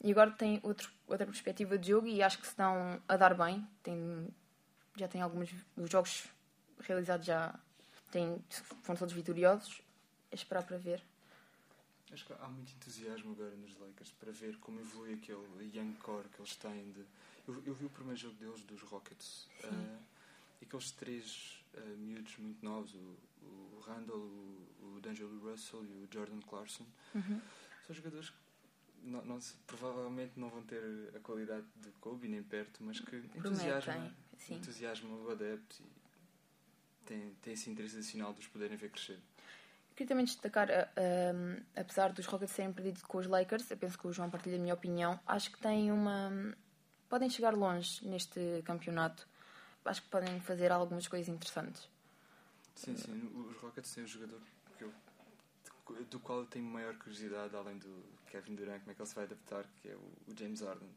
E 0.00 0.12
agora 0.12 0.30
tem 0.30 0.60
outro, 0.62 0.88
outra 1.08 1.26
perspectiva 1.26 1.76
de 1.76 1.88
jogo 1.88 2.06
e 2.06 2.22
acho 2.22 2.38
que 2.38 2.44
se 2.44 2.52
estão 2.52 3.02
a 3.08 3.16
dar 3.16 3.34
bem. 3.34 3.66
Tem, 3.82 4.28
já 4.96 5.08
tem 5.08 5.20
alguns. 5.20 5.52
Os 5.76 5.90
jogos 5.90 6.28
realizados 6.78 7.26
já 7.26 7.52
têm, 8.12 8.40
foram 8.82 8.96
todos 8.96 9.12
vitoriosos. 9.12 9.82
É 10.30 10.36
esperar 10.36 10.62
para 10.62 10.78
ver. 10.78 11.02
Acho 12.12 12.24
que 12.24 12.32
há 12.34 12.46
muito 12.46 12.72
entusiasmo 12.72 13.32
agora 13.32 13.56
nos 13.56 13.76
Lakers 13.78 14.12
para 14.12 14.30
ver 14.30 14.56
como 14.58 14.78
evolui 14.78 15.14
aquele 15.14 15.76
young 15.76 15.94
core 15.94 16.28
que 16.28 16.40
eles 16.40 16.54
têm. 16.54 16.92
De... 16.92 17.04
Eu, 17.48 17.62
eu 17.66 17.74
vi 17.74 17.86
o 17.86 17.90
primeiro 17.90 18.20
jogo 18.20 18.36
deles, 18.36 18.62
dos 18.62 18.80
Rockets, 18.82 19.48
eh, 19.64 19.98
e 20.60 20.64
aqueles 20.64 20.92
três 20.92 21.61
eh, 21.74 21.80
miúdos 21.98 22.36
muito 22.38 22.64
novos, 22.64 22.94
o, 22.94 23.16
o 23.42 23.80
Randall, 23.86 24.18
o, 24.18 24.94
o 24.96 25.00
D'Angelo 25.00 25.38
Russell 25.50 25.84
e 25.84 26.04
o 26.04 26.08
Jordan 26.12 26.40
Clarkson, 26.40 26.86
são 27.86 27.94
jogadores 27.94 28.30
que 28.30 28.36
não, 29.02 29.24
não 29.24 29.38
provavelmente 29.66 30.38
não 30.38 30.48
vão 30.48 30.62
ter 30.62 30.82
a 31.16 31.20
qualidade 31.20 31.66
de 31.76 31.90
Kobe 32.00 32.28
nem 32.28 32.42
perto, 32.42 32.82
mas 32.84 33.00
que 33.00 33.16
entusiasmam, 33.16 33.94
entusiasmam 34.56 35.22
o 35.24 35.30
adepto 35.30 35.82
e 35.82 37.04
têm, 37.06 37.34
têm 37.42 37.52
esse 37.54 37.68
interesse 37.70 37.96
adicional 37.96 38.32
de 38.32 38.40
os 38.40 38.46
poderem 38.46 38.76
ver 38.76 38.90
crescer. 38.90 39.18
Queria 39.96 40.08
também 40.08 40.24
destacar, 40.24 40.70
a- 40.70 40.88
a- 40.96 41.80
apesar 41.80 42.12
dos 42.12 42.24
Rockets 42.26 42.54
serem 42.54 42.72
perdidos 42.72 43.02
com 43.02 43.18
os 43.18 43.26
Lakers, 43.26 43.70
eu 43.70 43.76
penso 43.76 43.98
que 43.98 44.06
o 44.06 44.12
João 44.12 44.30
partilha 44.30 44.56
a 44.56 44.60
minha 44.60 44.72
opinião, 44.74 45.18
acho 45.26 45.50
que 45.52 45.58
têm 45.60 45.90
uma. 45.92 46.30
podem 47.08 47.28
chegar 47.28 47.54
longe 47.54 48.06
neste 48.08 48.62
campeonato. 48.64 49.28
Acho 49.84 50.02
que 50.02 50.08
podem 50.08 50.40
fazer 50.40 50.70
algumas 50.70 51.08
coisas 51.08 51.28
interessantes. 51.28 51.88
Sim, 52.74 52.96
sim. 52.96 53.30
Os 53.34 53.56
Rockets 53.58 53.92
têm 53.94 54.04
um 54.04 54.06
jogador 54.06 54.40
que 54.78 54.84
eu- 54.84 54.92
do 56.10 56.20
qual 56.20 56.40
eu 56.40 56.46
tenho 56.46 56.64
maior 56.64 56.96
curiosidade, 56.96 57.54
além 57.54 57.76
do 57.78 58.04
Kevin 58.30 58.54
Durant, 58.54 58.80
como 58.80 58.92
é 58.92 58.94
que 58.94 59.00
ele 59.02 59.08
se 59.08 59.14
vai 59.14 59.24
adaptar, 59.24 59.64
que 59.80 59.88
é 59.88 59.96
o, 59.96 60.12
James 60.38 60.60
Harden. 60.60 60.88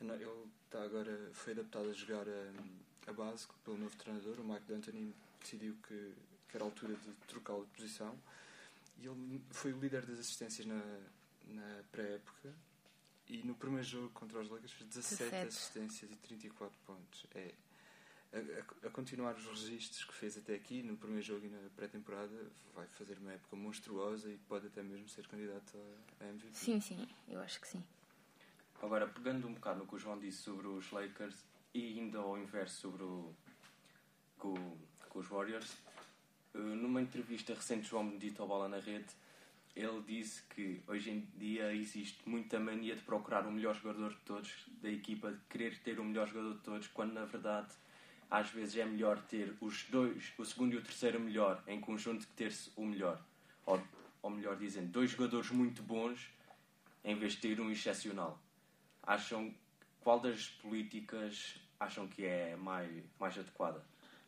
Ele 0.00 0.50
está 0.66 0.82
agora, 0.82 1.30
foi 1.32 1.52
adaptado 1.54 1.88
a 1.88 1.92
jogar 1.92 2.26
a, 2.28 3.10
a 3.10 3.12
base 3.14 3.46
pelo 3.64 3.78
novo 3.78 3.96
treinador, 3.96 4.38
o 4.40 4.44
Mike 4.44 4.66
D'Antoni 4.66 5.14
decidiu 5.40 5.74
que, 5.86 6.14
que 6.48 6.56
era 6.56 6.64
a 6.64 6.66
altura 6.66 6.94
de 6.96 7.12
trocá-lo 7.28 7.64
de 7.64 7.70
posição 7.70 8.18
e 8.98 9.06
ele 9.06 9.40
foi 9.50 9.72
o 9.72 9.78
líder 9.78 10.04
das 10.04 10.18
assistências 10.18 10.66
na, 10.66 10.82
na 11.46 11.82
pré-época 11.92 12.52
E 13.28 13.42
no 13.42 13.54
primeiro 13.54 13.84
jogo 13.84 14.10
contra 14.10 14.38
os 14.40 14.48
Lakers 14.50 14.72
fez 14.72 14.88
17, 14.90 15.18
17. 15.30 15.46
assistências 15.48 16.10
e 16.10 16.16
34 16.16 16.78
pontos. 16.86 17.26
É, 17.34 17.52
a, 18.32 18.86
a- 18.86 18.90
continuar 18.90 19.34
os 19.34 19.44
registros 19.46 20.04
que 20.04 20.14
fez 20.14 20.36
até 20.36 20.54
aqui, 20.54 20.82
no 20.82 20.96
primeiro 20.96 21.22
jogo 21.24 21.46
e 21.46 21.48
na 21.48 21.58
pré-temporada, 21.76 22.50
vai 22.74 22.86
fazer 22.88 23.18
uma 23.18 23.32
época 23.32 23.56
monstruosa 23.56 24.30
e 24.30 24.36
pode 24.48 24.66
até 24.66 24.82
mesmo 24.82 25.08
ser 25.08 25.26
candidato 25.26 25.76
a, 26.20 26.24
MVP. 26.26 26.54
Sim, 26.54 26.80
sim, 26.80 27.08
eu 27.28 27.40
acho 27.40 27.60
que 27.60 27.68
sim. 27.68 27.82
Agora, 28.82 29.06
pegando 29.06 29.46
um 29.48 29.54
bocado 29.54 29.80
no 29.80 29.86
que 29.86 29.94
o 29.94 29.98
João 29.98 30.18
disse 30.18 30.38
sobre 30.42 30.66
os 30.66 30.90
Lakers 30.90 31.34
e 31.72 31.98
indo 31.98 32.18
ao 32.18 32.36
inverso 32.38 32.80
sobre 32.80 33.02
o, 33.04 33.34
com, 34.38 34.54
com 35.08 35.18
os 35.18 35.26
Warriors, 35.28 35.76
eh, 36.54 36.58
numa 36.58 37.00
entrevista 37.00 37.54
recente, 37.54 37.88
João 37.88 38.04
me 38.04 38.18
dito 38.18 38.42
ao 38.42 38.48
Bola 38.48 38.68
na 38.68 38.78
Rede, 38.78 39.06
ele 39.74 40.02
disse 40.06 40.42
que 40.54 40.82
hoje 40.86 41.10
em 41.10 41.20
dia 41.38 41.74
existe 41.74 42.18
muita 42.28 42.58
mania 42.58 42.94
de 42.96 43.02
procurar 43.02 43.46
o 43.46 43.50
melhor 43.52 43.74
jogador 43.74 44.10
de 44.10 44.20
todos 44.20 44.52
da 44.80 44.90
equipa, 44.90 45.30
de 45.32 45.40
querer 45.50 45.78
ter 45.80 45.98
o 46.00 46.04
melhor 46.04 46.26
jogador 46.28 46.54
de 46.54 46.60
todos, 46.60 46.86
quando 46.88 47.12
na 47.12 47.24
verdade 47.26 47.68
às 48.30 48.50
vezes 48.50 48.76
é 48.76 48.84
melhor 48.84 49.20
ter 49.22 49.56
os 49.60 49.84
dois, 49.84 50.32
o 50.36 50.44
segundo 50.44 50.74
e 50.74 50.76
o 50.76 50.82
terceiro 50.82 51.20
melhor, 51.20 51.62
em 51.66 51.80
conjunto 51.80 52.26
que 52.26 52.32
ter-se 52.32 52.70
o 52.76 52.84
melhor. 52.84 53.20
Ou, 53.64 53.80
ou 54.22 54.30
melhor 54.30 54.56
dizendo, 54.56 54.88
dois 54.88 55.10
jogadores 55.10 55.50
muito 55.50 55.82
bons 55.82 56.30
em 57.04 57.16
vez 57.16 57.32
de 57.32 57.38
ter 57.38 57.60
um 57.60 57.70
excepcional. 57.70 58.38
Acham 59.02 59.54
qual 60.00 60.20
das 60.20 60.48
políticas 60.48 61.60
acham 61.78 62.06
que 62.08 62.24
é 62.24 62.56
mais, 62.56 62.90
mais 63.18 63.38
adequada? 63.38 63.84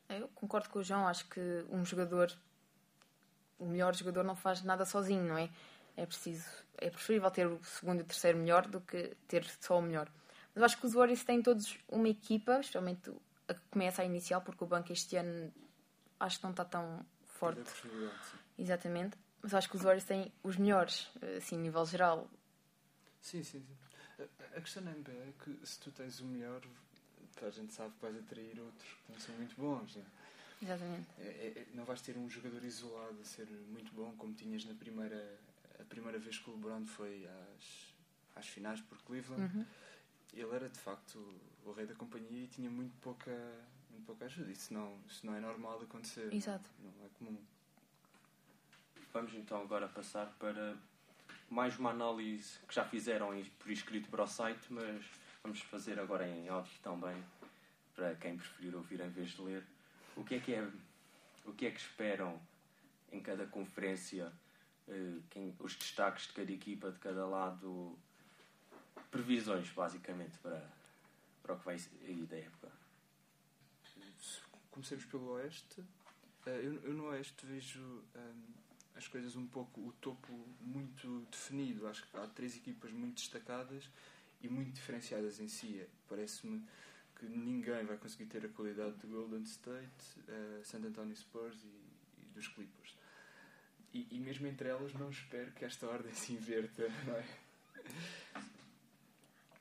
Eu 0.09 0.29
concordo 0.29 0.69
com 0.71 0.79
o 0.79 0.83
João, 0.83 1.07
acho 1.07 1.29
que 1.29 1.41
um 1.69 1.85
jogador, 1.85 2.33
o 3.59 3.67
melhor 3.67 3.95
jogador 3.95 4.25
não 4.25 4.35
faz 4.35 4.63
nada 4.63 4.85
sozinho, 4.85 5.23
não 5.23 5.37
é? 5.37 5.51
É 5.97 6.07
preciso, 6.07 6.49
é 6.79 6.89
preferível 6.89 7.31
ter 7.31 7.47
o 7.47 7.63
segundo 7.63 8.01
e 8.01 8.03
o 8.03 8.07
terceiro 8.07 8.39
melhor 8.39 8.67
do 8.67 8.81
que 8.81 9.17
ter 9.27 9.45
só 9.61 9.79
o 9.79 9.83
melhor. 9.83 10.09
Mas 10.55 10.65
acho 10.65 10.79
que 10.79 10.87
os 10.87 10.95
Warriors 10.95 11.25
têm 11.25 11.43
todos 11.43 11.77
uma 11.89 12.09
equipa, 12.09 12.59
especialmente 12.61 13.13
começa 13.71 14.03
a 14.03 14.05
inicial, 14.05 14.41
porque 14.43 14.63
o 14.65 14.67
banco 14.67 14.93
este 14.93 15.17
ano 15.17 15.53
acho 16.21 16.39
que 16.39 16.45
não 16.45 16.51
está 16.51 16.65
tão 16.65 17.05
forte. 17.23 17.61
É. 17.61 18.63
Exatamente. 18.63 19.17
Mas 19.43 19.55
acho 19.55 19.69
que 19.71 19.77
os 19.77 19.83
Warriors 19.83 20.05
têm 20.05 20.33
os 20.43 20.57
melhores, 20.57 21.09
assim, 21.37 21.57
a 21.57 21.61
nível 21.61 21.87
geral. 21.87 22.29
Sim, 23.23 23.43
sim, 23.43 23.61
sim. 23.61 24.25
A, 24.57 24.61
questão 24.61 24.83
na 24.83 24.91
NBA 24.91 25.13
é 25.13 25.33
que 25.45 25.67
se 25.67 25.79
tu 25.79 25.93
tens 25.93 26.21
o 26.21 26.25
melhor, 26.25 26.61
a 27.41 27.51
gente 27.51 27.73
sabe 27.73 27.95
que 27.95 28.03
vais 28.03 28.17
atrair 28.17 28.59
outros 28.61 28.89
que 29.07 29.13
não 29.13 29.21
são 29.21 29.35
muito 29.37 29.55
bons. 29.57 29.95
Né? 29.95 30.05
Exatamente. 30.61 31.07
É, 31.19 31.23
é- 31.23 31.59
é- 31.61 31.67
não 31.75 31.85
vais 31.85 32.01
ter 32.01 32.17
um 32.17 32.29
jogador 32.29 32.65
isolado 32.65 33.21
a 33.21 33.25
ser 33.25 33.47
muito 33.47 33.93
bom 33.95 34.13
como 34.17 34.35
tinhas 34.35 34.65
na 34.65 34.75
primeira, 34.75 35.39
a 35.79 35.85
primeira 35.85 36.19
vez 36.19 36.39
que 36.39 36.51
o 36.51 36.55
LeBron 36.55 36.85
foi 36.85 37.29
às, 37.29 37.95
às 38.35 38.47
finais 38.49 38.81
por 38.81 38.99
Cleveland. 39.03 39.57
Uhum. 39.57 39.67
Ele 40.33 40.55
era 40.55 40.69
de 40.69 40.79
facto 40.79 41.41
o 41.69 41.73
rei 41.75 41.87
da 41.87 41.95
companhia 41.95 42.45
e 42.45 42.47
tinha 42.49 42.71
muito 42.71 42.97
pouca, 43.01 43.31
muito 43.91 44.05
pouca 44.07 44.25
ajuda. 44.25 44.51
Isso 44.51 44.73
não, 44.73 44.99
isso 45.07 45.25
não 45.27 45.35
é 45.35 45.41
normal 45.41 45.79
de 45.79 45.85
acontecer. 45.85 46.33
Exato. 46.33 46.69
Não, 46.83 46.91
não 46.93 47.05
é 47.05 47.09
comum. 47.19 47.39
Vamos 49.13 49.35
então 49.35 49.61
agora 49.63 49.89
passar 49.89 50.27
para 50.39 50.77
mais 51.51 51.79
uma 51.79 51.91
análise 51.91 52.59
que 52.67 52.75
já 52.75 52.85
fizeram 52.85 53.31
por 53.59 53.71
escrito 53.71 54.09
para 54.11 54.23
o 54.23 54.27
site, 54.27 54.71
mas 54.73 55.05
vamos 55.43 55.61
fazer 55.63 55.99
agora 55.99 56.27
em 56.29 56.49
áudio 56.49 56.73
também, 56.83 57.17
para 57.95 58.15
quem 58.17 58.37
preferir 58.37 58.75
ouvir 58.75 59.01
em 59.01 59.09
vez 59.09 59.31
de 59.31 59.43
ler. 59.43 59.65
O 60.17 60.25
que 60.25 60.35
é 60.35 60.41
que 60.41 60.55
é, 60.55 60.69
o 61.47 61.53
que 61.53 61.67
é 61.67 61.71
que 61.71 61.81
esperam 61.81 62.41
em 63.11 63.21
cada 63.21 63.47
conferência, 63.47 64.31
eh, 64.87 65.19
quem- 65.31 65.57
os 65.59 65.75
destaques 65.75 66.27
de 66.27 66.35
cada 66.35 66.53
equipa, 66.53 66.91
de 66.93 66.99
cada 66.99 67.27
lado, 67.27 67.99
previsões 69.11 69.71
basicamente 69.71 70.37
para, 70.39 70.63
para 71.49 71.55
o 71.55 71.59
que 71.59 71.65
vai 71.65 71.81
aí 72.07 72.27
da 72.27 72.37
época. 72.37 72.71
Comecemos 74.71 75.07
pelo 75.07 75.31
Oeste. 75.31 75.83
Eh, 76.45 76.61
Eu, 76.85 76.93
no 76.93 77.07
Oeste 77.07 77.47
vejo 77.47 77.81
hum, 78.15 78.43
as 78.95 79.09
coisas 79.09 79.35
um 79.35 79.47
pouco, 79.47 79.81
o 79.81 79.93
topo 79.95 80.31
muito 80.61 81.27
definido. 81.31 81.87
Acho 81.89 82.07
que 82.07 82.17
há 82.19 82.27
três 82.27 82.55
equipas 82.55 82.93
muito 82.93 83.17
destacadas 83.17 83.89
e 84.43 84.49
muito 84.49 84.75
diferenciadas 84.75 85.41
em 85.41 85.49
si. 85.49 85.87
Parece-me 86.07 86.63
que 87.19 87.25
ninguém 87.25 87.85
vai 87.87 87.97
conseguir 87.97 88.27
ter 88.27 88.45
a 88.45 88.49
qualidade 88.51 88.97
do 88.99 89.09
Golden 89.09 89.43
State, 89.45 90.21
eh, 90.29 90.61
San 90.63 90.81
Antonio 90.85 91.17
Spurs 91.17 91.65
e, 91.65 92.23
e 92.23 92.31
dos 92.35 92.47
Clippers. 92.47 92.95
E, 93.95 94.07
e 94.11 94.21
mesmo 94.21 94.47
entre 94.47 94.69
elas 94.69 94.93
não 94.93 95.09
espero 95.09 95.51
que 95.53 95.65
esta 95.65 95.87
ordem 95.87 96.13
se 96.13 96.35
inverta, 96.35 96.87
não 97.07 97.17
é? 97.17 97.48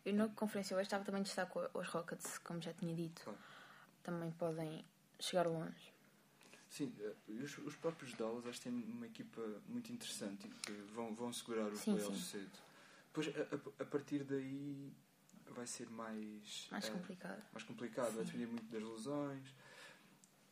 Eu 0.08 0.14
na 0.14 0.30
Conferência 0.30 0.74
Oeste 0.78 0.88
estava 0.88 1.04
também 1.04 1.22
destaco 1.22 1.60
os 1.74 1.88
Rockets, 1.90 2.38
como 2.38 2.62
já 2.62 2.72
tinha 2.72 2.96
dito. 2.96 3.22
Claro. 3.24 3.38
Também 4.04 4.32
podem 4.32 4.86
chegar 5.20 5.46
longe. 5.46 5.94
Sim, 6.70 6.94
eh, 7.02 7.14
os, 7.44 7.58
os 7.58 7.76
próprios 7.76 8.14
Dallas 8.14 8.48
acho 8.48 8.60
que 8.62 8.70
têm 8.70 8.84
uma 8.84 9.06
equipa 9.06 9.42
muito 9.68 9.92
interessante 9.92 10.48
que 10.48 10.72
vão, 10.96 11.14
vão 11.14 11.34
segurar 11.34 11.68
os 11.68 11.84
playoffs 11.84 12.24
cedo. 12.24 12.50
Depois, 13.08 13.28
a, 13.36 13.84
a- 13.84 13.86
partir 13.86 14.24
daí, 14.24 14.94
vai 15.50 15.68
ser 15.68 15.90
mais, 15.90 16.68
Mais 16.72 16.86
eh, 16.88 16.92
complicado. 16.92 17.44
mais 17.52 17.64
complicado. 17.66 18.14
Vai 18.16 18.24
Sim. 18.24 18.32
depender 18.32 18.46
muito 18.48 18.72
das 18.72 18.84
lesões. 18.84 19.54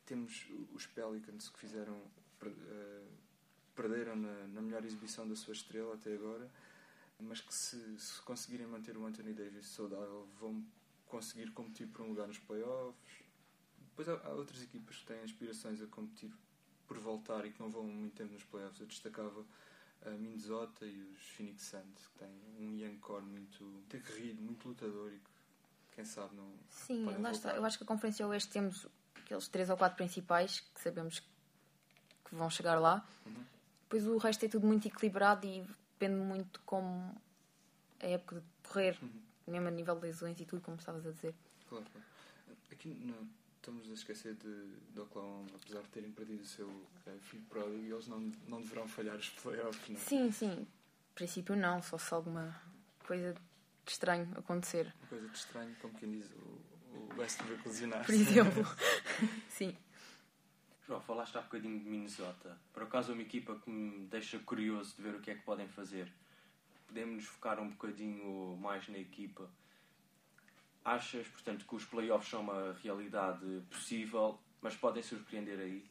Temos 0.06 0.48
os 0.74 0.86
Pelicans 0.86 1.48
que 1.48 1.60
fizeram, 1.60 1.98
eh, 2.46 3.04
perderam 3.74 4.18
na, 4.18 4.48
na 4.50 4.62
melhor 4.62 4.84
exibição 4.84 5.26
da 5.26 5.36
sua 5.38 5.54
estrela 5.54 5.94
até 5.96 6.14
agora, 6.14 6.52
mas 7.20 7.42
que 7.42 7.54
se, 7.54 8.00
se 8.00 8.22
conseguirem 8.22 8.68
manter 8.68 8.98
o 8.98 9.06
Anthony 9.06 9.34
Davis 9.34 9.68
saudável, 9.68 10.28
vão 10.40 10.64
conseguir 11.08 11.52
competir 11.52 11.88
por 11.88 12.02
um 12.02 12.10
lugar 12.10 12.28
nos 12.28 12.40
playoffs. 12.40 13.24
Depois 13.78 14.10
há, 14.10 14.28
há 14.28 14.30
outras 14.32 14.62
equipas 14.62 14.98
que 14.98 15.06
têm 15.06 15.22
aspirações 15.22 15.82
a 15.82 15.88
competir 15.88 16.32
por 16.88 17.00
voltar 17.00 17.46
e 17.46 17.52
que 17.52 17.60
não 17.60 17.70
vão 17.70 17.84
muito 17.84 18.16
tempo 18.16 18.34
nos 18.34 18.44
playoffs. 18.44 18.80
Eu 18.80 18.88
destacava 18.88 19.46
a 20.06 20.10
Minnesota 20.12 20.86
e 20.86 21.02
os 21.02 21.22
Phoenix 21.30 21.64
Suns, 21.64 22.08
que 22.08 22.20
têm 22.20 22.42
um 22.60 22.78
young 22.78 22.98
core 22.98 23.26
muito, 23.26 23.84
aguerrido, 23.94 24.42
muito 24.42 24.68
lutador 24.68 25.12
e 25.12 25.18
que, 25.18 25.96
quem 25.96 26.06
sabe, 26.06 26.36
não. 26.36 26.52
Sim, 26.70 27.06
lá 27.20 27.32
está. 27.32 27.56
Eu 27.56 27.66
acho 27.66 27.78
que 27.78 27.84
a 27.84 27.88
Conferência 27.88 28.28
Oeste 28.28 28.52
temos 28.52 28.88
aqueles 29.16 29.48
três 29.48 29.70
ou 29.70 29.78
quatro 29.78 29.96
principais 29.96 30.60
que 30.60 30.82
sabemos 30.82 31.20
que 32.26 32.36
vão 32.36 32.50
chegar 32.50 32.80
lá. 32.80 33.08
Uhum. 33.26 33.44
Depois 33.84 34.06
o 34.08 34.18
resto 34.18 34.46
é 34.46 34.50
tudo 34.50 34.68
muito 34.68 34.88
equilibrado 34.88 35.46
e 35.48 35.66
depende 36.00 36.20
muito 36.22 36.60
como 36.66 37.16
a 38.02 38.06
época 38.08 38.42
de 38.42 38.70
correr, 38.70 38.98
Uhum. 39.02 39.10
mesmo 39.48 39.68
a 39.68 39.72
nível 39.72 39.96
de 39.96 40.02
lesões 40.08 40.40
e 40.40 40.46
tudo, 40.46 40.62
como 40.62 40.78
estavas 40.78 41.06
a 41.06 41.12
dizer. 41.12 41.34
Claro, 41.70 41.86
claro. 41.92 42.06
Aqui 42.72 42.90
não, 42.90 43.28
estamos 43.58 43.90
a 43.90 43.94
esquecer 43.94 44.36
de, 44.36 44.68
de 44.94 45.00
Oklahoma, 45.00 45.48
apesar 45.56 45.82
de 45.82 45.88
terem 45.90 46.12
perdido 46.12 46.42
o 46.44 46.46
seu 46.46 46.70
eh, 47.08 47.18
filho 47.22 47.44
pródigo, 47.50 47.94
eles 47.96 48.08
não, 48.08 48.20
não 48.48 48.62
deverão 48.62 48.88
falhar 48.88 49.16
os 49.16 49.30
playoffs, 49.30 49.90
não 49.90 49.96
é? 49.96 50.00
Sim, 50.00 50.32
sim. 50.32 50.52
Em 50.62 50.68
princípio 51.16 51.56
não, 51.56 51.82
só 51.82 51.98
se 51.98 52.14
alguma 52.14 52.60
coisa 53.08 53.34
de 53.34 53.92
estranho 53.92 54.28
acontecer. 54.38 54.94
Uma 55.02 55.08
coisa 55.10 55.28
de 55.30 55.38
estranho, 55.38 55.76
como 55.82 55.94
quem 55.98 56.12
diz, 56.12 56.30
o, 56.32 56.62
o 56.96 57.10
Westbrook 57.18 57.68
lesionar-se. 57.68 58.06
Por 58.06 58.14
exemplo. 58.16 58.64
sim. 59.50 59.78
João, 60.88 61.02
falaste 61.02 61.36
há 61.36 61.42
bocadinho 61.42 61.80
de 61.80 61.90
Minnesota. 61.90 62.56
Por 62.72 62.84
acaso 62.84 63.12
é 63.12 63.16
uma 63.16 63.24
equipa 63.24 63.56
que 63.56 63.72
me 63.72 64.06
deixa 64.06 64.38
curioso 64.38 64.96
de 64.96 65.02
ver 65.02 65.16
o 65.16 65.20
que 65.20 65.32
é 65.32 65.36
que 65.36 65.42
podem 65.42 65.68
fazer. 65.68 66.14
Podemos 66.86 67.16
nos 67.16 67.26
focar 67.26 67.60
um 67.60 67.70
bocadinho 67.72 68.56
mais 68.58 68.88
na 68.88 69.00
equipa. 69.00 69.50
Achas, 70.84 71.28
portanto, 71.28 71.66
que 71.66 71.76
os 71.76 71.84
playoffs 71.86 72.30
são 72.30 72.42
uma 72.42 72.74
realidade 72.84 73.64
possível, 73.72 74.40
mas 74.62 74.76
podem 74.76 75.02
surpreender 75.02 75.60
aí? 75.60 75.90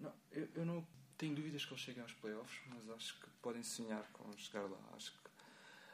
Não, 0.00 0.12
eu, 0.32 0.48
eu 0.56 0.66
não 0.66 0.84
tenho 1.16 1.36
dúvidas 1.36 1.64
que 1.64 1.72
eles 1.72 1.82
cheguem 1.84 2.02
aos 2.02 2.12
playoffs, 2.14 2.60
mas 2.66 2.90
acho 2.90 3.20
que 3.20 3.30
podem 3.40 3.62
sonhar 3.62 4.02
com 4.12 4.36
chegar 4.36 4.64
lá. 4.64 4.80
Acho 4.96 5.12
que 5.12 5.18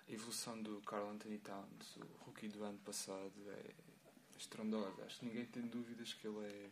a 0.09 0.15
evolução 0.15 0.63
do 0.63 0.81
Carl 0.81 1.11
Anthony 1.11 1.37
Towns, 1.41 1.97
o 1.99 2.25
rookie 2.25 2.49
do 2.49 2.65
ano 2.65 2.79
passado, 2.79 3.35
é 3.49 3.75
estrondosa. 4.39 5.05
Acho 5.05 5.19
que 5.19 5.27
ninguém 5.27 5.45
tem 5.45 5.67
dúvidas 5.67 6.15
que 6.15 6.27
ele 6.27 6.47
é 6.47 6.71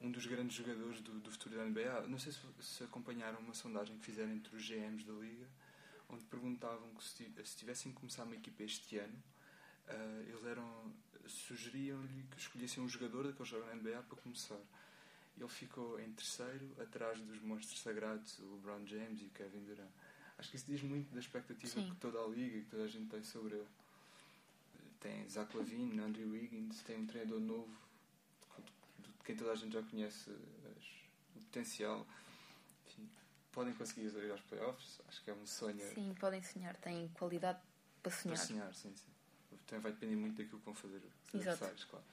um 0.00 0.10
dos 0.10 0.26
grandes 0.26 0.56
jogadores 0.56 1.00
do, 1.00 1.12
do 1.20 1.30
futuro 1.30 1.56
da 1.56 1.64
NBA. 1.64 2.06
Não 2.08 2.18
sei 2.18 2.32
se, 2.32 2.38
se 2.60 2.84
acompanharam 2.84 3.38
uma 3.40 3.54
sondagem 3.54 3.96
que 3.98 4.04
fizeram 4.04 4.30
entre 4.32 4.54
os 4.56 4.64
GMs 4.66 5.04
da 5.04 5.12
Liga, 5.12 5.46
onde 6.08 6.24
perguntavam 6.24 6.88
que 6.94 7.04
se, 7.04 7.24
ti- 7.24 7.46
se 7.46 7.56
tivessem 7.56 7.92
que 7.92 7.98
começar 7.98 8.24
uma 8.24 8.34
equipa 8.36 8.62
este 8.62 8.98
ano, 8.98 9.22
ah, 9.88 10.22
eles 10.26 10.44
eram 10.44 10.92
sugeriam-lhe 11.26 12.24
que 12.30 12.38
escolhessem 12.38 12.82
um 12.82 12.88
jogador 12.88 13.24
daqueles 13.24 13.48
jogos 13.50 13.66
na 13.66 13.74
NBA 13.74 14.02
para 14.02 14.16
começar. 14.16 14.58
Ele 15.36 15.48
ficou 15.48 16.00
em 16.00 16.10
terceiro, 16.12 16.74
atrás 16.80 17.20
dos 17.20 17.38
monstros 17.42 17.80
sagrados, 17.80 18.38
o 18.38 18.54
LeBron 18.54 18.86
James 18.86 19.20
e 19.20 19.24
o 19.26 19.30
Kevin 19.30 19.60
Durant. 19.64 19.90
Acho 20.38 20.50
que 20.50 20.56
isso 20.56 20.66
diz 20.66 20.82
muito 20.82 21.12
da 21.12 21.20
expectativa 21.20 21.72
Sim. 21.74 21.90
que 21.90 21.96
toda 21.96 22.18
a 22.18 22.26
liga 22.26 22.56
e 22.56 22.62
que 22.62 22.70
toda 22.70 22.84
a 22.84 22.88
gente 22.88 23.08
tem 23.10 23.22
sobre 23.22 23.56
ele. 23.56 23.66
Tem 25.00 25.28
Zach 25.28 25.54
Lavine, 25.56 26.00
Andrew 26.00 26.30
Wiggins, 26.30 26.82
tem 26.82 26.98
um 26.98 27.06
treinador 27.06 27.40
novo, 27.40 27.70
toda 29.34 29.52
a 29.52 29.56
gente 29.56 29.72
já 29.72 29.82
conhece 29.82 30.30
as- 30.30 31.36
o 31.36 31.40
potencial. 31.40 32.06
Enfim, 32.86 33.08
podem 33.52 33.74
conseguir 33.74 34.06
ir 34.06 34.30
aos 34.30 34.40
playoffs, 34.42 35.00
acho 35.08 35.22
que 35.24 35.30
é 35.30 35.34
um 35.34 35.46
sonho. 35.46 35.80
Sim, 35.94 36.14
podem 36.18 36.42
sonhar. 36.42 36.76
Têm 36.76 37.08
qualidade 37.08 37.58
para 38.02 38.12
sonhar. 38.12 38.36
Para 38.38 38.46
sonhar, 38.46 38.74
sim, 38.74 38.94
sim. 38.94 39.58
Também 39.66 39.82
vai 39.82 39.92
depender 39.92 40.16
muito 40.16 40.36
daquilo 40.36 40.58
que 40.58 40.64
vão 40.64 40.74
fazer 40.74 41.02
os 41.32 41.34
adversários, 41.34 41.84
claro. 41.84 42.04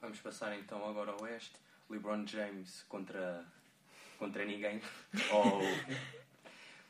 Vamos 0.00 0.20
passar 0.20 0.56
então 0.58 0.88
agora 0.88 1.12
ao 1.12 1.22
Oeste. 1.22 1.54
LeBron 1.88 2.26
James 2.26 2.82
contra, 2.88 3.46
contra 4.18 4.44
ninguém. 4.44 4.80
ou, 5.32 5.60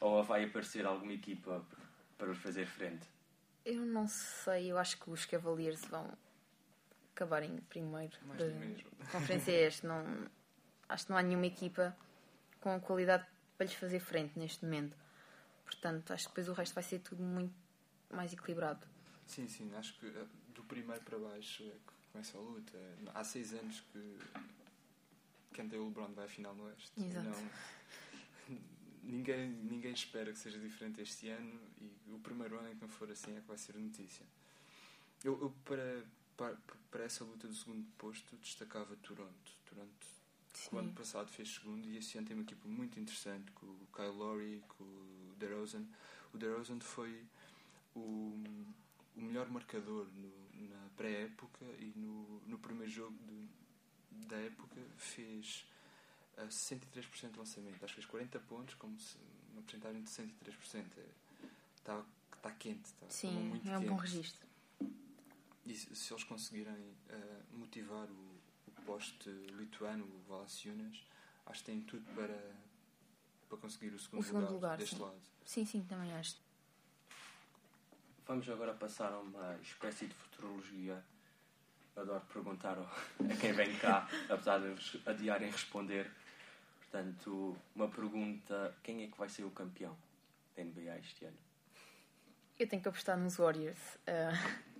ou 0.01 0.25
vai 0.25 0.45
aparecer 0.45 0.87
alguma 0.87 1.13
equipa 1.13 1.65
para 2.17 2.29
lhe 2.29 2.35
fazer 2.35 2.67
frente? 2.67 3.07
Eu 3.65 3.85
não 3.85 4.07
sei, 4.09 4.71
eu 4.73 4.79
acho 4.79 4.99
que 4.99 5.11
os 5.11 5.27
Cavaliers 5.27 5.85
vão 5.87 6.17
acabar 7.17 7.43
em 7.43 7.57
primeiro 7.63 8.15
Mais 8.27 8.39
da 8.39 9.09
conferência 9.11 9.53
este. 9.53 9.87
Não, 9.87 10.29
acho 10.89 11.07
que 11.07 11.11
não 11.11 11.17
há 11.17 11.23
nenhuma 11.23 11.47
equipa 11.47 11.97
com 12.61 12.79
qualidade 12.81 13.27
para 13.57 13.67
lhes 13.67 13.75
fazer 13.75 14.01
frente 14.01 14.39
neste 14.39 14.65
momento. 14.65 14.95
Portanto, 15.65 16.13
acho 16.13 16.25
que 16.25 16.31
depois 16.31 16.49
o 16.49 16.53
resto 16.53 16.75
vai 16.75 16.85
ser 16.85 17.01
tudo 17.01 17.23
muito 17.23 17.55
mais 18.11 18.33
equilibrado. 18.33 18.87
Sim, 19.27 19.49
sim, 19.49 19.75
acho 19.75 19.99
que 19.99 20.07
eh, 20.07 20.27
do 20.55 20.63
primeiro 20.65 21.03
para 21.03 21.19
baixo 21.19 21.65
é 21.65 21.71
que 21.71 21.93
começa 22.13 22.37
a 22.37 22.41
luta. 22.41 22.79
Há 23.15 23.25
seis 23.25 23.53
anos 23.55 23.81
que 23.93 24.19
quem 25.53 25.69
tem 25.69 25.79
o 25.79 25.87
LeBron 25.87 26.13
vai 26.13 26.27
à 26.27 26.29
final 26.29 26.55
no 26.55 26.65
Oeste. 26.65 26.93
Exato. 27.03 27.29
Não, 27.29 28.59
ninguém, 29.03 29.49
ninguém 29.49 29.93
espera 29.93 30.31
que 30.31 30.39
seja 30.39 30.59
diferente 30.59 31.01
este 31.01 31.29
ano 31.31 31.59
e 31.81 32.13
o 32.13 32.19
primeiro 32.21 32.59
ano 32.59 32.71
em 32.71 32.75
que 32.77 32.83
não 32.83 32.89
for 32.89 33.11
assim 33.11 33.37
é 33.37 33.41
que 33.41 33.49
vai 33.49 33.59
ser 33.59 33.75
notícia. 33.75 34.25
Eu, 35.25 35.41
eu 35.41 35.51
para, 35.65 36.05
para, 36.37 36.57
para 36.91 37.05
essa 37.05 37.25
luta 37.25 37.47
do 37.49 37.55
segundo 37.55 37.85
posto 37.99 38.37
destacava 38.37 38.97
Toronto. 38.97 39.53
Toronto 39.69 40.07
o 40.73 40.79
ano 40.79 40.93
passado 40.95 41.29
fez 41.31 41.55
segundo 41.55 41.87
e 41.87 41.99
este 41.99 42.17
ano 42.19 42.27
tem 42.27 42.35
uma 42.37 42.43
equipa 42.43 42.67
muito 42.67 42.99
interessante 42.99 43.51
com 43.53 43.67
o 43.67 43.87
Kyle 43.95 44.09
Lowry, 44.09 44.63
com 44.77 44.85
o 44.85 45.35
DeRozan. 45.39 45.85
O 46.33 46.39
DeRozan 46.39 46.81
foi 46.81 47.23
o, 47.95 48.43
o 49.17 49.21
melhor 49.21 49.49
marcador 49.51 50.07
no- 50.15 50.69
na 50.71 50.89
pré-época 50.97 51.65
e 51.79 51.93
no, 51.95 52.41
no 52.47 52.59
primeiro 52.59 52.91
jogo 52.91 53.17
da 54.11 54.37
época 54.39 54.81
fez 54.97 55.67
ah, 56.39 56.47
63% 56.47 57.33
de 57.33 57.39
lançamento. 57.39 57.75
Acho 57.85 57.95
que 57.95 58.01
fez 58.01 58.07
40 58.07 58.41
pontos, 58.41 58.75
como 58.77 58.99
se, 58.99 59.17
uma 59.53 59.63
porcentagem 59.63 60.03
de 60.03 60.11
103%. 60.11 60.85
Está 61.77 62.03
tá 62.43 62.51
quente, 62.53 62.87
está 62.87 63.07
Sim, 63.11 63.31
muito 63.51 63.69
é 63.69 63.77
um 63.77 63.81
quente. 63.81 63.91
bom 63.91 63.97
registro. 63.97 64.46
E 65.67 65.75
se 65.75 66.13
eles 66.13 66.23
conseguirem 66.23 66.95
eh, 67.09 67.43
motivar 67.51 68.09
o, 68.09 68.41
o 68.69 68.71
poste 68.85 69.29
lituano, 69.29 70.05
o 70.05 70.19
Valanciunas, 70.29 71.05
acho 71.45 71.61
que 71.61 71.67
têm 71.67 71.81
tudo 71.81 72.05
para, 72.15 72.55
para 73.49 73.59
conseguir 73.59 73.93
o 73.93 73.99
segundo, 73.99 74.23
segundo 74.23 74.53
lugar, 74.53 74.79
deste 74.79 74.95
sim. 74.95 75.03
lado. 75.03 75.21
Sim, 75.45 75.65
sim, 75.67 75.83
também 75.85 76.13
acho. 76.15 76.37
Vamos 78.27 78.49
agora 78.49 78.75
passar 78.75 79.13
a 79.13 79.19
uma 79.19 79.57
espécie 79.61 80.07
de 80.07 80.15
futurologia. 80.15 81.05
Adoro 81.97 82.25
perguntar 82.33 82.79
a 82.79 83.37
quem 83.41 83.53
vem 83.53 83.77
cá, 83.79 84.09
apesar 84.31 84.59
de 84.59 84.67
eles 84.67 84.97
adiarem 85.05 85.51
responder. 85.51 86.09
Portanto, 86.79 87.57
uma 87.75 87.89
pergunta: 87.89 88.73
quem 88.85 89.03
é 89.03 89.09
que 89.09 89.19
vai 89.19 89.29
ser 89.29 89.43
o 89.43 89.51
campeão 89.51 89.97
da 90.57 90.63
NBA 90.63 90.99
este 90.99 91.25
ano? 91.25 91.39
Eu 92.57 92.69
tenho 92.69 92.81
que 92.81 92.89
apostar 92.89 93.19
nos 93.19 93.37
Warriors. 93.37 93.99
Ah, 94.07 94.31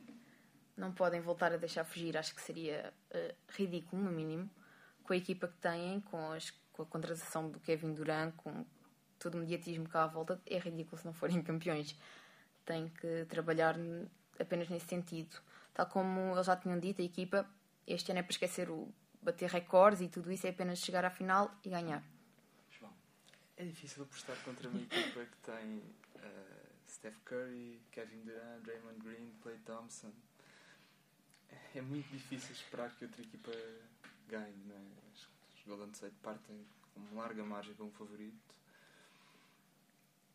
não 0.77 0.93
podem 0.93 1.21
voltar 1.21 1.53
a 1.53 1.57
deixar 1.57 1.85
fugir. 1.85 2.17
Acho 2.17 2.35
que 2.35 2.41
seria 2.43 2.93
ah, 3.13 3.35
ridículo, 3.49 4.03
no 4.03 4.11
mínimo, 4.13 4.51
com 5.03 5.13
a 5.13 5.17
equipa 5.17 5.49
que 5.49 5.57
têm, 5.59 6.01
com, 6.01 6.33
as- 6.33 6.51
com 6.73 6.83
a 6.83 6.87
contratação 6.87 7.51
do 7.51 7.59
Kevin 7.61 7.95
Durant, 7.95 8.35
com 8.37 8.65
todo 9.19 9.37
o 9.37 9.39
mediatismo 9.39 9.89
cá 9.89 10.05
à 10.05 10.07
volta. 10.07 10.41
É 10.47 10.59
ridículo 10.59 10.99
se 10.99 11.07
não 11.07 11.13
forem 11.15 11.43
campeões. 11.43 11.97
Têm 12.65 12.89
que 12.89 13.25
trabalhar 13.29 13.77
apenas 14.39 14.69
nesse 14.69 14.87
sentido. 14.87 15.37
Tal 15.73 15.87
como 15.87 16.33
eles 16.35 16.47
já 16.47 16.57
tinham 16.57 16.79
dito, 16.79 17.01
a 17.01 17.05
equipa, 17.05 17.49
este 17.87 18.11
ano 18.11 18.21
é 18.21 18.23
para 18.23 18.33
esquecer 18.33 18.71
o 18.71 18.93
bater 19.23 19.49
recordes 19.51 20.01
e 20.01 20.09
tudo 20.09 20.31
isso, 20.33 20.47
é 20.47 20.51
apenas 20.51 20.79
chegar 20.79 21.05
à 21.05 21.11
final 21.11 21.53
e 21.65 21.69
ganhar. 21.71 22.03
É 23.57 23.65
difícil 23.65 24.03
apostar 24.03 24.37
contra 24.45 24.69
uma 24.69 24.81
equipa 24.81 25.25
que 25.25 25.37
tem 25.39 25.83
eh, 26.17 26.67
Steph 26.87 27.17
Curry, 27.25 27.81
Kevin 27.91 28.21
Durant, 28.25 28.63
Draymond 28.63 28.99
Green, 29.01 29.33
Clay 29.43 29.59
Thompson. 29.65 30.13
É 31.75 31.81
muito 31.81 32.09
difícil 32.11 32.53
esperar 32.53 32.91
que 32.97 33.05
outra 33.05 33.21
equipa 33.23 33.51
ganhe. 34.29 34.57
Não 34.67 34.75
é? 34.77 34.83
Os 35.15 35.63
Golden 35.67 35.91
State 35.93 36.15
partem 36.23 36.65
com 36.95 37.01
uma 37.01 37.23
larga 37.23 37.45
margem 37.45 37.75
como 37.75 37.91
favorito. 37.93 38.55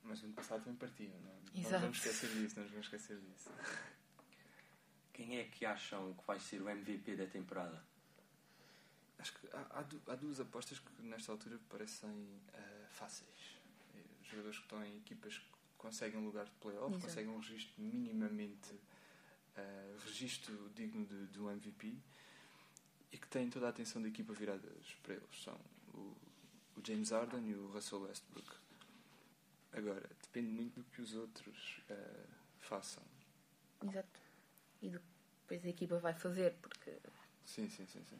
Mas 0.03 0.19
no 0.21 0.27
ano 0.27 0.35
passado 0.35 0.63
também 0.63 0.77
partiam. 0.77 1.11
Não, 1.19 1.29
é? 1.31 1.33
não 1.33 1.41
nos 1.53 1.65
Exato. 1.65 1.81
vamos 1.81 1.97
esquecer 1.97 2.29
disso. 2.29 2.59
Não 2.59 2.67
vamos 2.67 2.85
esquecer 2.85 3.17
disso. 3.19 3.49
Quem 5.13 5.37
é 5.39 5.43
que 5.45 5.65
acham 5.65 6.13
que 6.13 6.25
vai 6.25 6.39
ser 6.39 6.61
o 6.61 6.69
MVP 6.69 7.15
da 7.15 7.25
temporada? 7.27 7.83
Acho 9.19 9.33
que 9.33 9.47
há, 9.53 9.79
há 9.79 9.81
du- 9.83 10.01
há 10.07 10.15
duas 10.15 10.39
apostas 10.39 10.79
que 10.79 11.01
nesta 11.03 11.31
altura 11.31 11.59
parecem 11.69 12.27
eh, 12.53 12.85
fáceis. 12.91 13.57
Eh, 13.95 13.99
jogadores 14.23 14.57
que 14.57 14.63
estão 14.63 14.83
em 14.83 14.97
equipas 14.97 15.37
que 15.37 15.45
conseguem 15.77 16.19
um 16.19 16.25
lugar 16.25 16.45
de 16.45 16.51
playoff, 16.51 16.89
Exato. 16.95 17.05
conseguem 17.07 17.31
um 17.31 17.37
registro 17.37 17.73
minimamente 17.83 18.73
eh, 19.57 19.95
registro 20.05 20.69
digno 20.75 21.05
de, 21.05 21.27
de 21.27 21.39
um 21.39 21.49
MVP 21.51 21.95
e 23.11 23.17
que 23.17 23.27
têm 23.27 23.49
toda 23.49 23.67
a 23.67 23.69
atenção 23.69 24.01
da 24.01 24.07
equipa 24.07 24.33
viradas 24.33 24.95
para 25.03 25.15
eles. 25.15 25.43
São 25.43 25.59
o, 25.93 26.15
o 26.77 26.81
James 26.85 27.11
Harden 27.11 27.47
e 27.49 27.55
o 27.55 27.67
Russell 27.71 28.01
Westbrook. 28.01 28.49
Agora, 29.73 30.09
depende 30.21 30.49
muito 30.51 30.81
do 30.81 30.83
que 30.91 31.01
os 31.01 31.13
outros 31.13 31.81
eh, 31.89 32.25
façam. 32.59 33.03
Exato. 33.83 34.19
E 34.81 34.89
do- 34.89 35.01
depois 35.41 35.65
a 35.65 35.69
equipa 35.69 35.97
vai 35.99 36.13
fazer, 36.13 36.53
porque 36.61 36.97
Sim, 37.45 37.69
sim, 37.69 37.85
sim, 37.87 38.03
sim. 38.09 38.19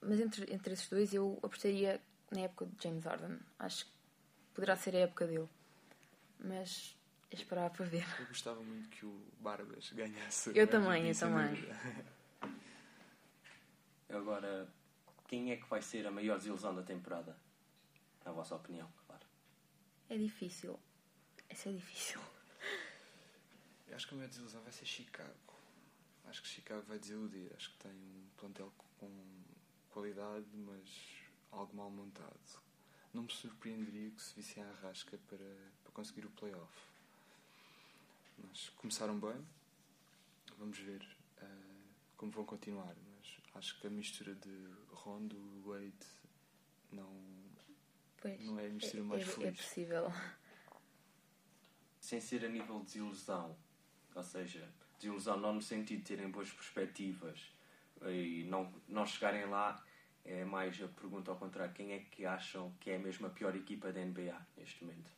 Mas 0.00 0.18
entre, 0.20 0.52
entre 0.52 0.72
esses 0.72 0.88
dois 0.88 1.12
eu 1.12 1.38
apostaria 1.42 2.00
na 2.30 2.40
época 2.40 2.66
de 2.66 2.82
James 2.82 3.04
Harden. 3.04 3.38
Acho 3.58 3.84
que 3.86 3.92
poderá 4.54 4.76
ser 4.76 4.96
a 4.96 5.00
época 5.00 5.26
dele. 5.26 5.48
Mas 6.38 6.96
esperar 7.36 7.70
para 7.70 7.84
ver. 7.84 8.04
Eu 8.18 8.26
gostava 8.26 8.60
muito 8.62 8.88
que 8.88 9.06
o 9.06 9.20
Barbas 9.40 9.92
ganhasse. 9.92 10.56
Eu 10.56 10.66
também, 10.66 11.08
eu 11.08 11.18
também. 11.18 11.56
Agora, 14.10 14.68
quem 15.28 15.52
é 15.52 15.56
que 15.56 15.68
vai 15.68 15.80
ser 15.80 16.06
a 16.06 16.10
maior 16.10 16.38
desilusão 16.38 16.74
da 16.74 16.82
temporada? 16.82 17.36
Na 18.24 18.32
vossa 18.32 18.56
opinião, 18.56 18.90
claro. 19.06 19.24
É 20.08 20.18
difícil. 20.18 20.78
Essa 21.48 21.68
é 21.68 21.72
difícil. 21.72 22.20
Eu 23.88 23.96
acho 23.96 24.06
que 24.06 24.14
a 24.14 24.16
minha 24.16 24.28
desilusão 24.28 24.62
vai 24.62 24.72
ser 24.72 24.84
Chicago. 24.84 25.54
Acho 26.26 26.42
que 26.42 26.48
Chicago 26.48 26.82
vai 26.82 26.98
desiludir. 26.98 27.52
Acho 27.56 27.70
que 27.70 27.78
tem 27.78 27.92
um 27.92 28.26
plantel 28.36 28.72
com 28.98 29.10
qualidade, 29.90 30.46
mas 30.54 30.88
algo 31.50 31.76
mal 31.76 31.90
montado. 31.90 32.60
Não 33.12 33.24
me 33.24 33.32
surpreenderia 33.32 34.10
que 34.10 34.22
se 34.22 34.34
vissem 34.34 34.62
a 34.62 34.72
rasca 34.82 35.18
para, 35.28 35.44
para 35.82 35.92
conseguir 35.92 36.26
o 36.26 36.30
playoff. 36.30 36.89
Mas 38.48 38.68
começaram 38.70 39.18
bem. 39.18 39.46
Vamos 40.58 40.78
ver 40.78 41.06
eh, 41.38 41.46
como 42.16 42.32
vão 42.32 42.44
continuar. 42.44 42.94
Mas 43.16 43.38
acho 43.54 43.80
que 43.80 43.86
a 43.86 43.90
mistura 43.90 44.34
de 44.34 44.68
Rondo 44.90 45.36
e 45.36 45.60
Wade 45.60 46.06
não, 46.92 47.10
Pois, 48.20 48.44
não 48.44 48.58
é 48.58 48.66
a 48.66 48.70
mistura 48.70 49.02
mais 49.04 49.22
é, 49.22 49.24
é 49.24 49.34
feliz. 49.34 49.56
possível. 49.60 50.12
Sem 52.00 52.20
ser 52.20 52.44
a 52.44 52.48
nível 52.48 52.80
de 52.80 52.86
desilusão, 52.86 53.56
ou 54.14 54.22
seja, 54.22 54.68
desilusão 54.98 55.38
não 55.38 55.54
no 55.54 55.62
sentido 55.62 55.98
de 56.00 56.04
terem 56.04 56.30
boas 56.30 56.50
perspectivas 56.50 57.52
e 58.02 58.44
não, 58.44 58.72
não 58.88 59.06
chegarem 59.06 59.46
lá, 59.46 59.82
é 60.24 60.44
mais 60.44 60.80
a 60.82 60.88
pergunta 60.88 61.30
ao 61.30 61.36
contrário: 61.36 61.72
quem 61.74 61.92
é 61.92 62.00
que 62.00 62.24
acham 62.26 62.74
que 62.80 62.90
é 62.90 62.98
mesmo 62.98 63.26
a 63.26 63.30
pior 63.30 63.54
equipa 63.54 63.92
da 63.92 64.04
NBA 64.04 64.46
neste 64.56 64.84
momento? 64.84 65.10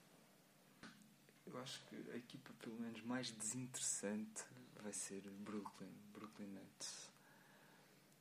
Eu 1.53 1.61
acho 1.61 1.83
que 1.87 1.97
a 2.12 2.17
equipa, 2.17 2.51
pelo 2.61 2.77
menos, 2.81 3.03
mais 3.03 3.31
desinteressante 3.31 4.43
vai 4.83 4.93
ser 4.93 5.21
Brooklyn, 5.45 5.93
Brooklyn 6.15 6.47
Nets. 6.49 7.11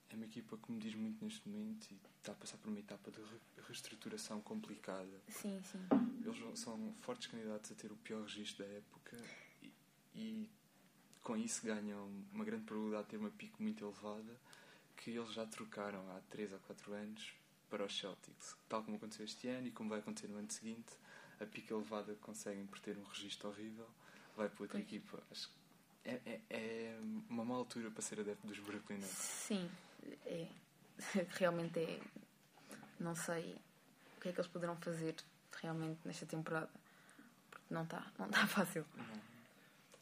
É 0.09 0.15
uma 0.15 0.25
equipa 0.25 0.57
que 0.57 0.71
me 0.71 0.79
diz 0.79 0.93
muito 0.93 1.23
neste 1.23 1.47
momento 1.47 1.87
e 1.91 1.97
está 2.17 2.33
a 2.33 2.35
passar 2.35 2.57
por 2.57 2.67
uma 2.69 2.79
etapa 2.79 3.09
de 3.09 3.21
re- 3.21 3.39
reestruturação 3.67 4.41
complicada. 4.41 5.21
Sim, 5.29 5.61
sim. 5.63 5.79
Eles 6.25 6.59
são 6.59 6.93
fortes 7.01 7.27
candidatos 7.27 7.71
a 7.71 7.75
ter 7.75 7.91
o 7.91 7.95
pior 7.95 8.23
registro 8.23 8.65
da 8.65 8.71
época 8.73 9.17
e, 9.61 9.71
e 10.13 10.49
com 11.23 11.37
isso 11.37 11.65
ganham 11.65 12.11
uma 12.33 12.43
grande 12.43 12.65
probabilidade 12.65 13.05
de 13.05 13.09
ter 13.11 13.17
uma 13.17 13.29
pico 13.31 13.63
muito 13.63 13.83
elevada 13.85 14.37
que 14.97 15.11
eles 15.11 15.31
já 15.33 15.45
trocaram 15.47 16.01
há 16.11 16.19
3 16.29 16.51
ou 16.51 16.59
4 16.59 16.93
anos 16.93 17.33
para 17.69 17.85
os 17.85 17.97
Celtics. 17.97 18.55
Tal 18.67 18.83
como 18.83 18.97
aconteceu 18.97 19.23
este 19.23 19.47
ano 19.47 19.67
e 19.67 19.71
como 19.71 19.89
vai 19.89 19.99
acontecer 19.99 20.27
no 20.27 20.37
ano 20.37 20.51
seguinte, 20.51 20.93
a 21.41 21.45
pica 21.45 21.73
elevada 21.73 22.13
que 22.13 22.19
conseguem 22.19 22.65
por 22.67 22.79
ter 22.79 22.97
um 22.97 23.03
registro 23.03 23.49
horrível 23.49 23.87
vai 24.37 24.47
para 24.49 24.63
outra 24.63 24.77
Pois. 24.79 24.83
equipa. 24.87 25.21
Acho 25.31 25.47
que 25.47 25.53
é, 26.09 26.21
é, 26.25 26.41
é 26.49 26.99
uma 27.29 27.43
má 27.45 27.55
altura 27.55 27.89
para 27.91 28.01
ser 28.01 28.19
adepto 28.19 28.47
dos 28.47 28.59
Brooklyn 28.59 28.97
Nets. 28.97 29.09
Sim, 29.09 29.69
é. 30.25 30.47
Realmente 31.37 31.79
é. 31.79 31.99
Não 32.99 33.15
sei 33.15 33.55
o 34.17 34.21
que 34.21 34.29
é 34.29 34.31
que 34.31 34.39
eles 34.39 34.51
poderão 34.51 34.75
fazer 34.77 35.15
realmente 35.61 35.99
nesta 36.05 36.25
temporada. 36.25 36.69
Porque 37.49 37.73
não 37.73 37.83
está 37.83 38.05
não 38.17 38.29
tá 38.29 38.45
fácil. 38.47 38.85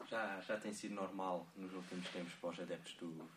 já, 0.08 0.40
já 0.42 0.58
tem 0.58 0.72
sido 0.72 0.94
normal 0.94 1.46
nos 1.56 1.72
últimos 1.72 2.08
tempos 2.10 2.34
para 2.34 2.50
os 2.50 2.60
adeptos 2.60 2.94
do, 2.94 3.30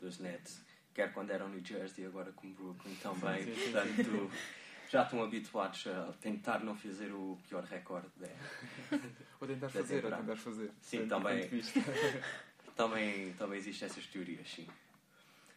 dos 0.00 0.18
Nets, 0.18 0.60
quer 0.92 1.12
quando 1.12 1.30
eram 1.30 1.48
New 1.48 1.64
Jersey, 1.64 2.04
agora 2.06 2.32
com 2.32 2.52
Brooklyn 2.52 2.94
também. 2.96 3.44
Sim, 3.44 3.54
sim, 3.54 3.60
sim. 3.60 3.72
Portanto, 3.72 4.30
já 4.94 5.02
estão 5.02 5.24
habituados 5.24 5.86
a 5.88 6.12
tentar 6.20 6.60
não 6.62 6.76
fazer 6.76 7.10
o 7.12 7.36
pior 7.48 7.64
recorde. 7.64 8.08
da- 8.16 8.28
Ou 9.40 9.48
tentar 9.48 9.68
fazer, 9.68 9.94
ou 9.96 10.00
temporada. 10.02 10.22
tentar 10.22 10.36
fazer. 10.36 10.70
Sim, 10.80 11.08
também. 11.08 11.50
Também, 12.76 13.32
também 13.34 13.58
existem 13.58 13.86
essas 13.86 14.04
teorias, 14.08 14.48
sim. 14.50 14.66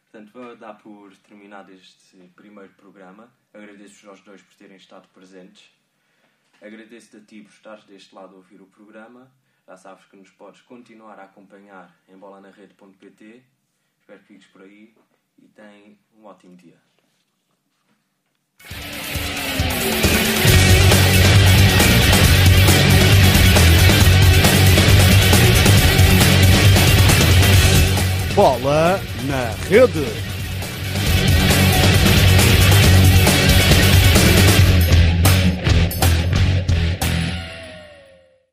Portanto, 0.03 0.31
vou 0.31 0.55
dar 0.55 0.75
por 0.75 1.15
terminado 1.17 1.71
este 1.73 2.15
primeiro 2.35 2.71
programa. 2.73 3.31
Agradeço-vos 3.51 4.05
aos 4.09 4.21
dois 4.21 4.39
por 4.39 4.53
terem 4.53 4.77
estado 4.77 5.07
presentes. 5.07 5.67
Agradeço-te 6.61 7.17
a 7.17 7.21
ti 7.21 7.41
por 7.41 7.49
estares 7.51 7.83
deste 7.85 8.13
lado 8.13 8.33
a 8.35 8.37
ouvir 8.37 8.61
o 8.61 8.67
programa. 8.67 9.31
Já 9.67 9.75
sabes 9.77 10.05
que 10.05 10.15
nos 10.15 10.29
podes 10.29 10.61
continuar 10.61 11.17
a 11.19 11.23
acompanhar 11.23 11.91
em 12.07 12.15
bolanarede.pt. 12.15 13.43
Espero 13.99 14.19
que 14.19 14.25
fiques 14.25 14.47
por 14.47 14.61
aí 14.61 14.95
e 15.39 15.47
tem 15.47 15.97
um 16.15 16.25
ótimo 16.25 16.55
dia. 16.55 16.77
Bola 28.37 28.99
na 29.25 29.49
rede. 29.67 30.36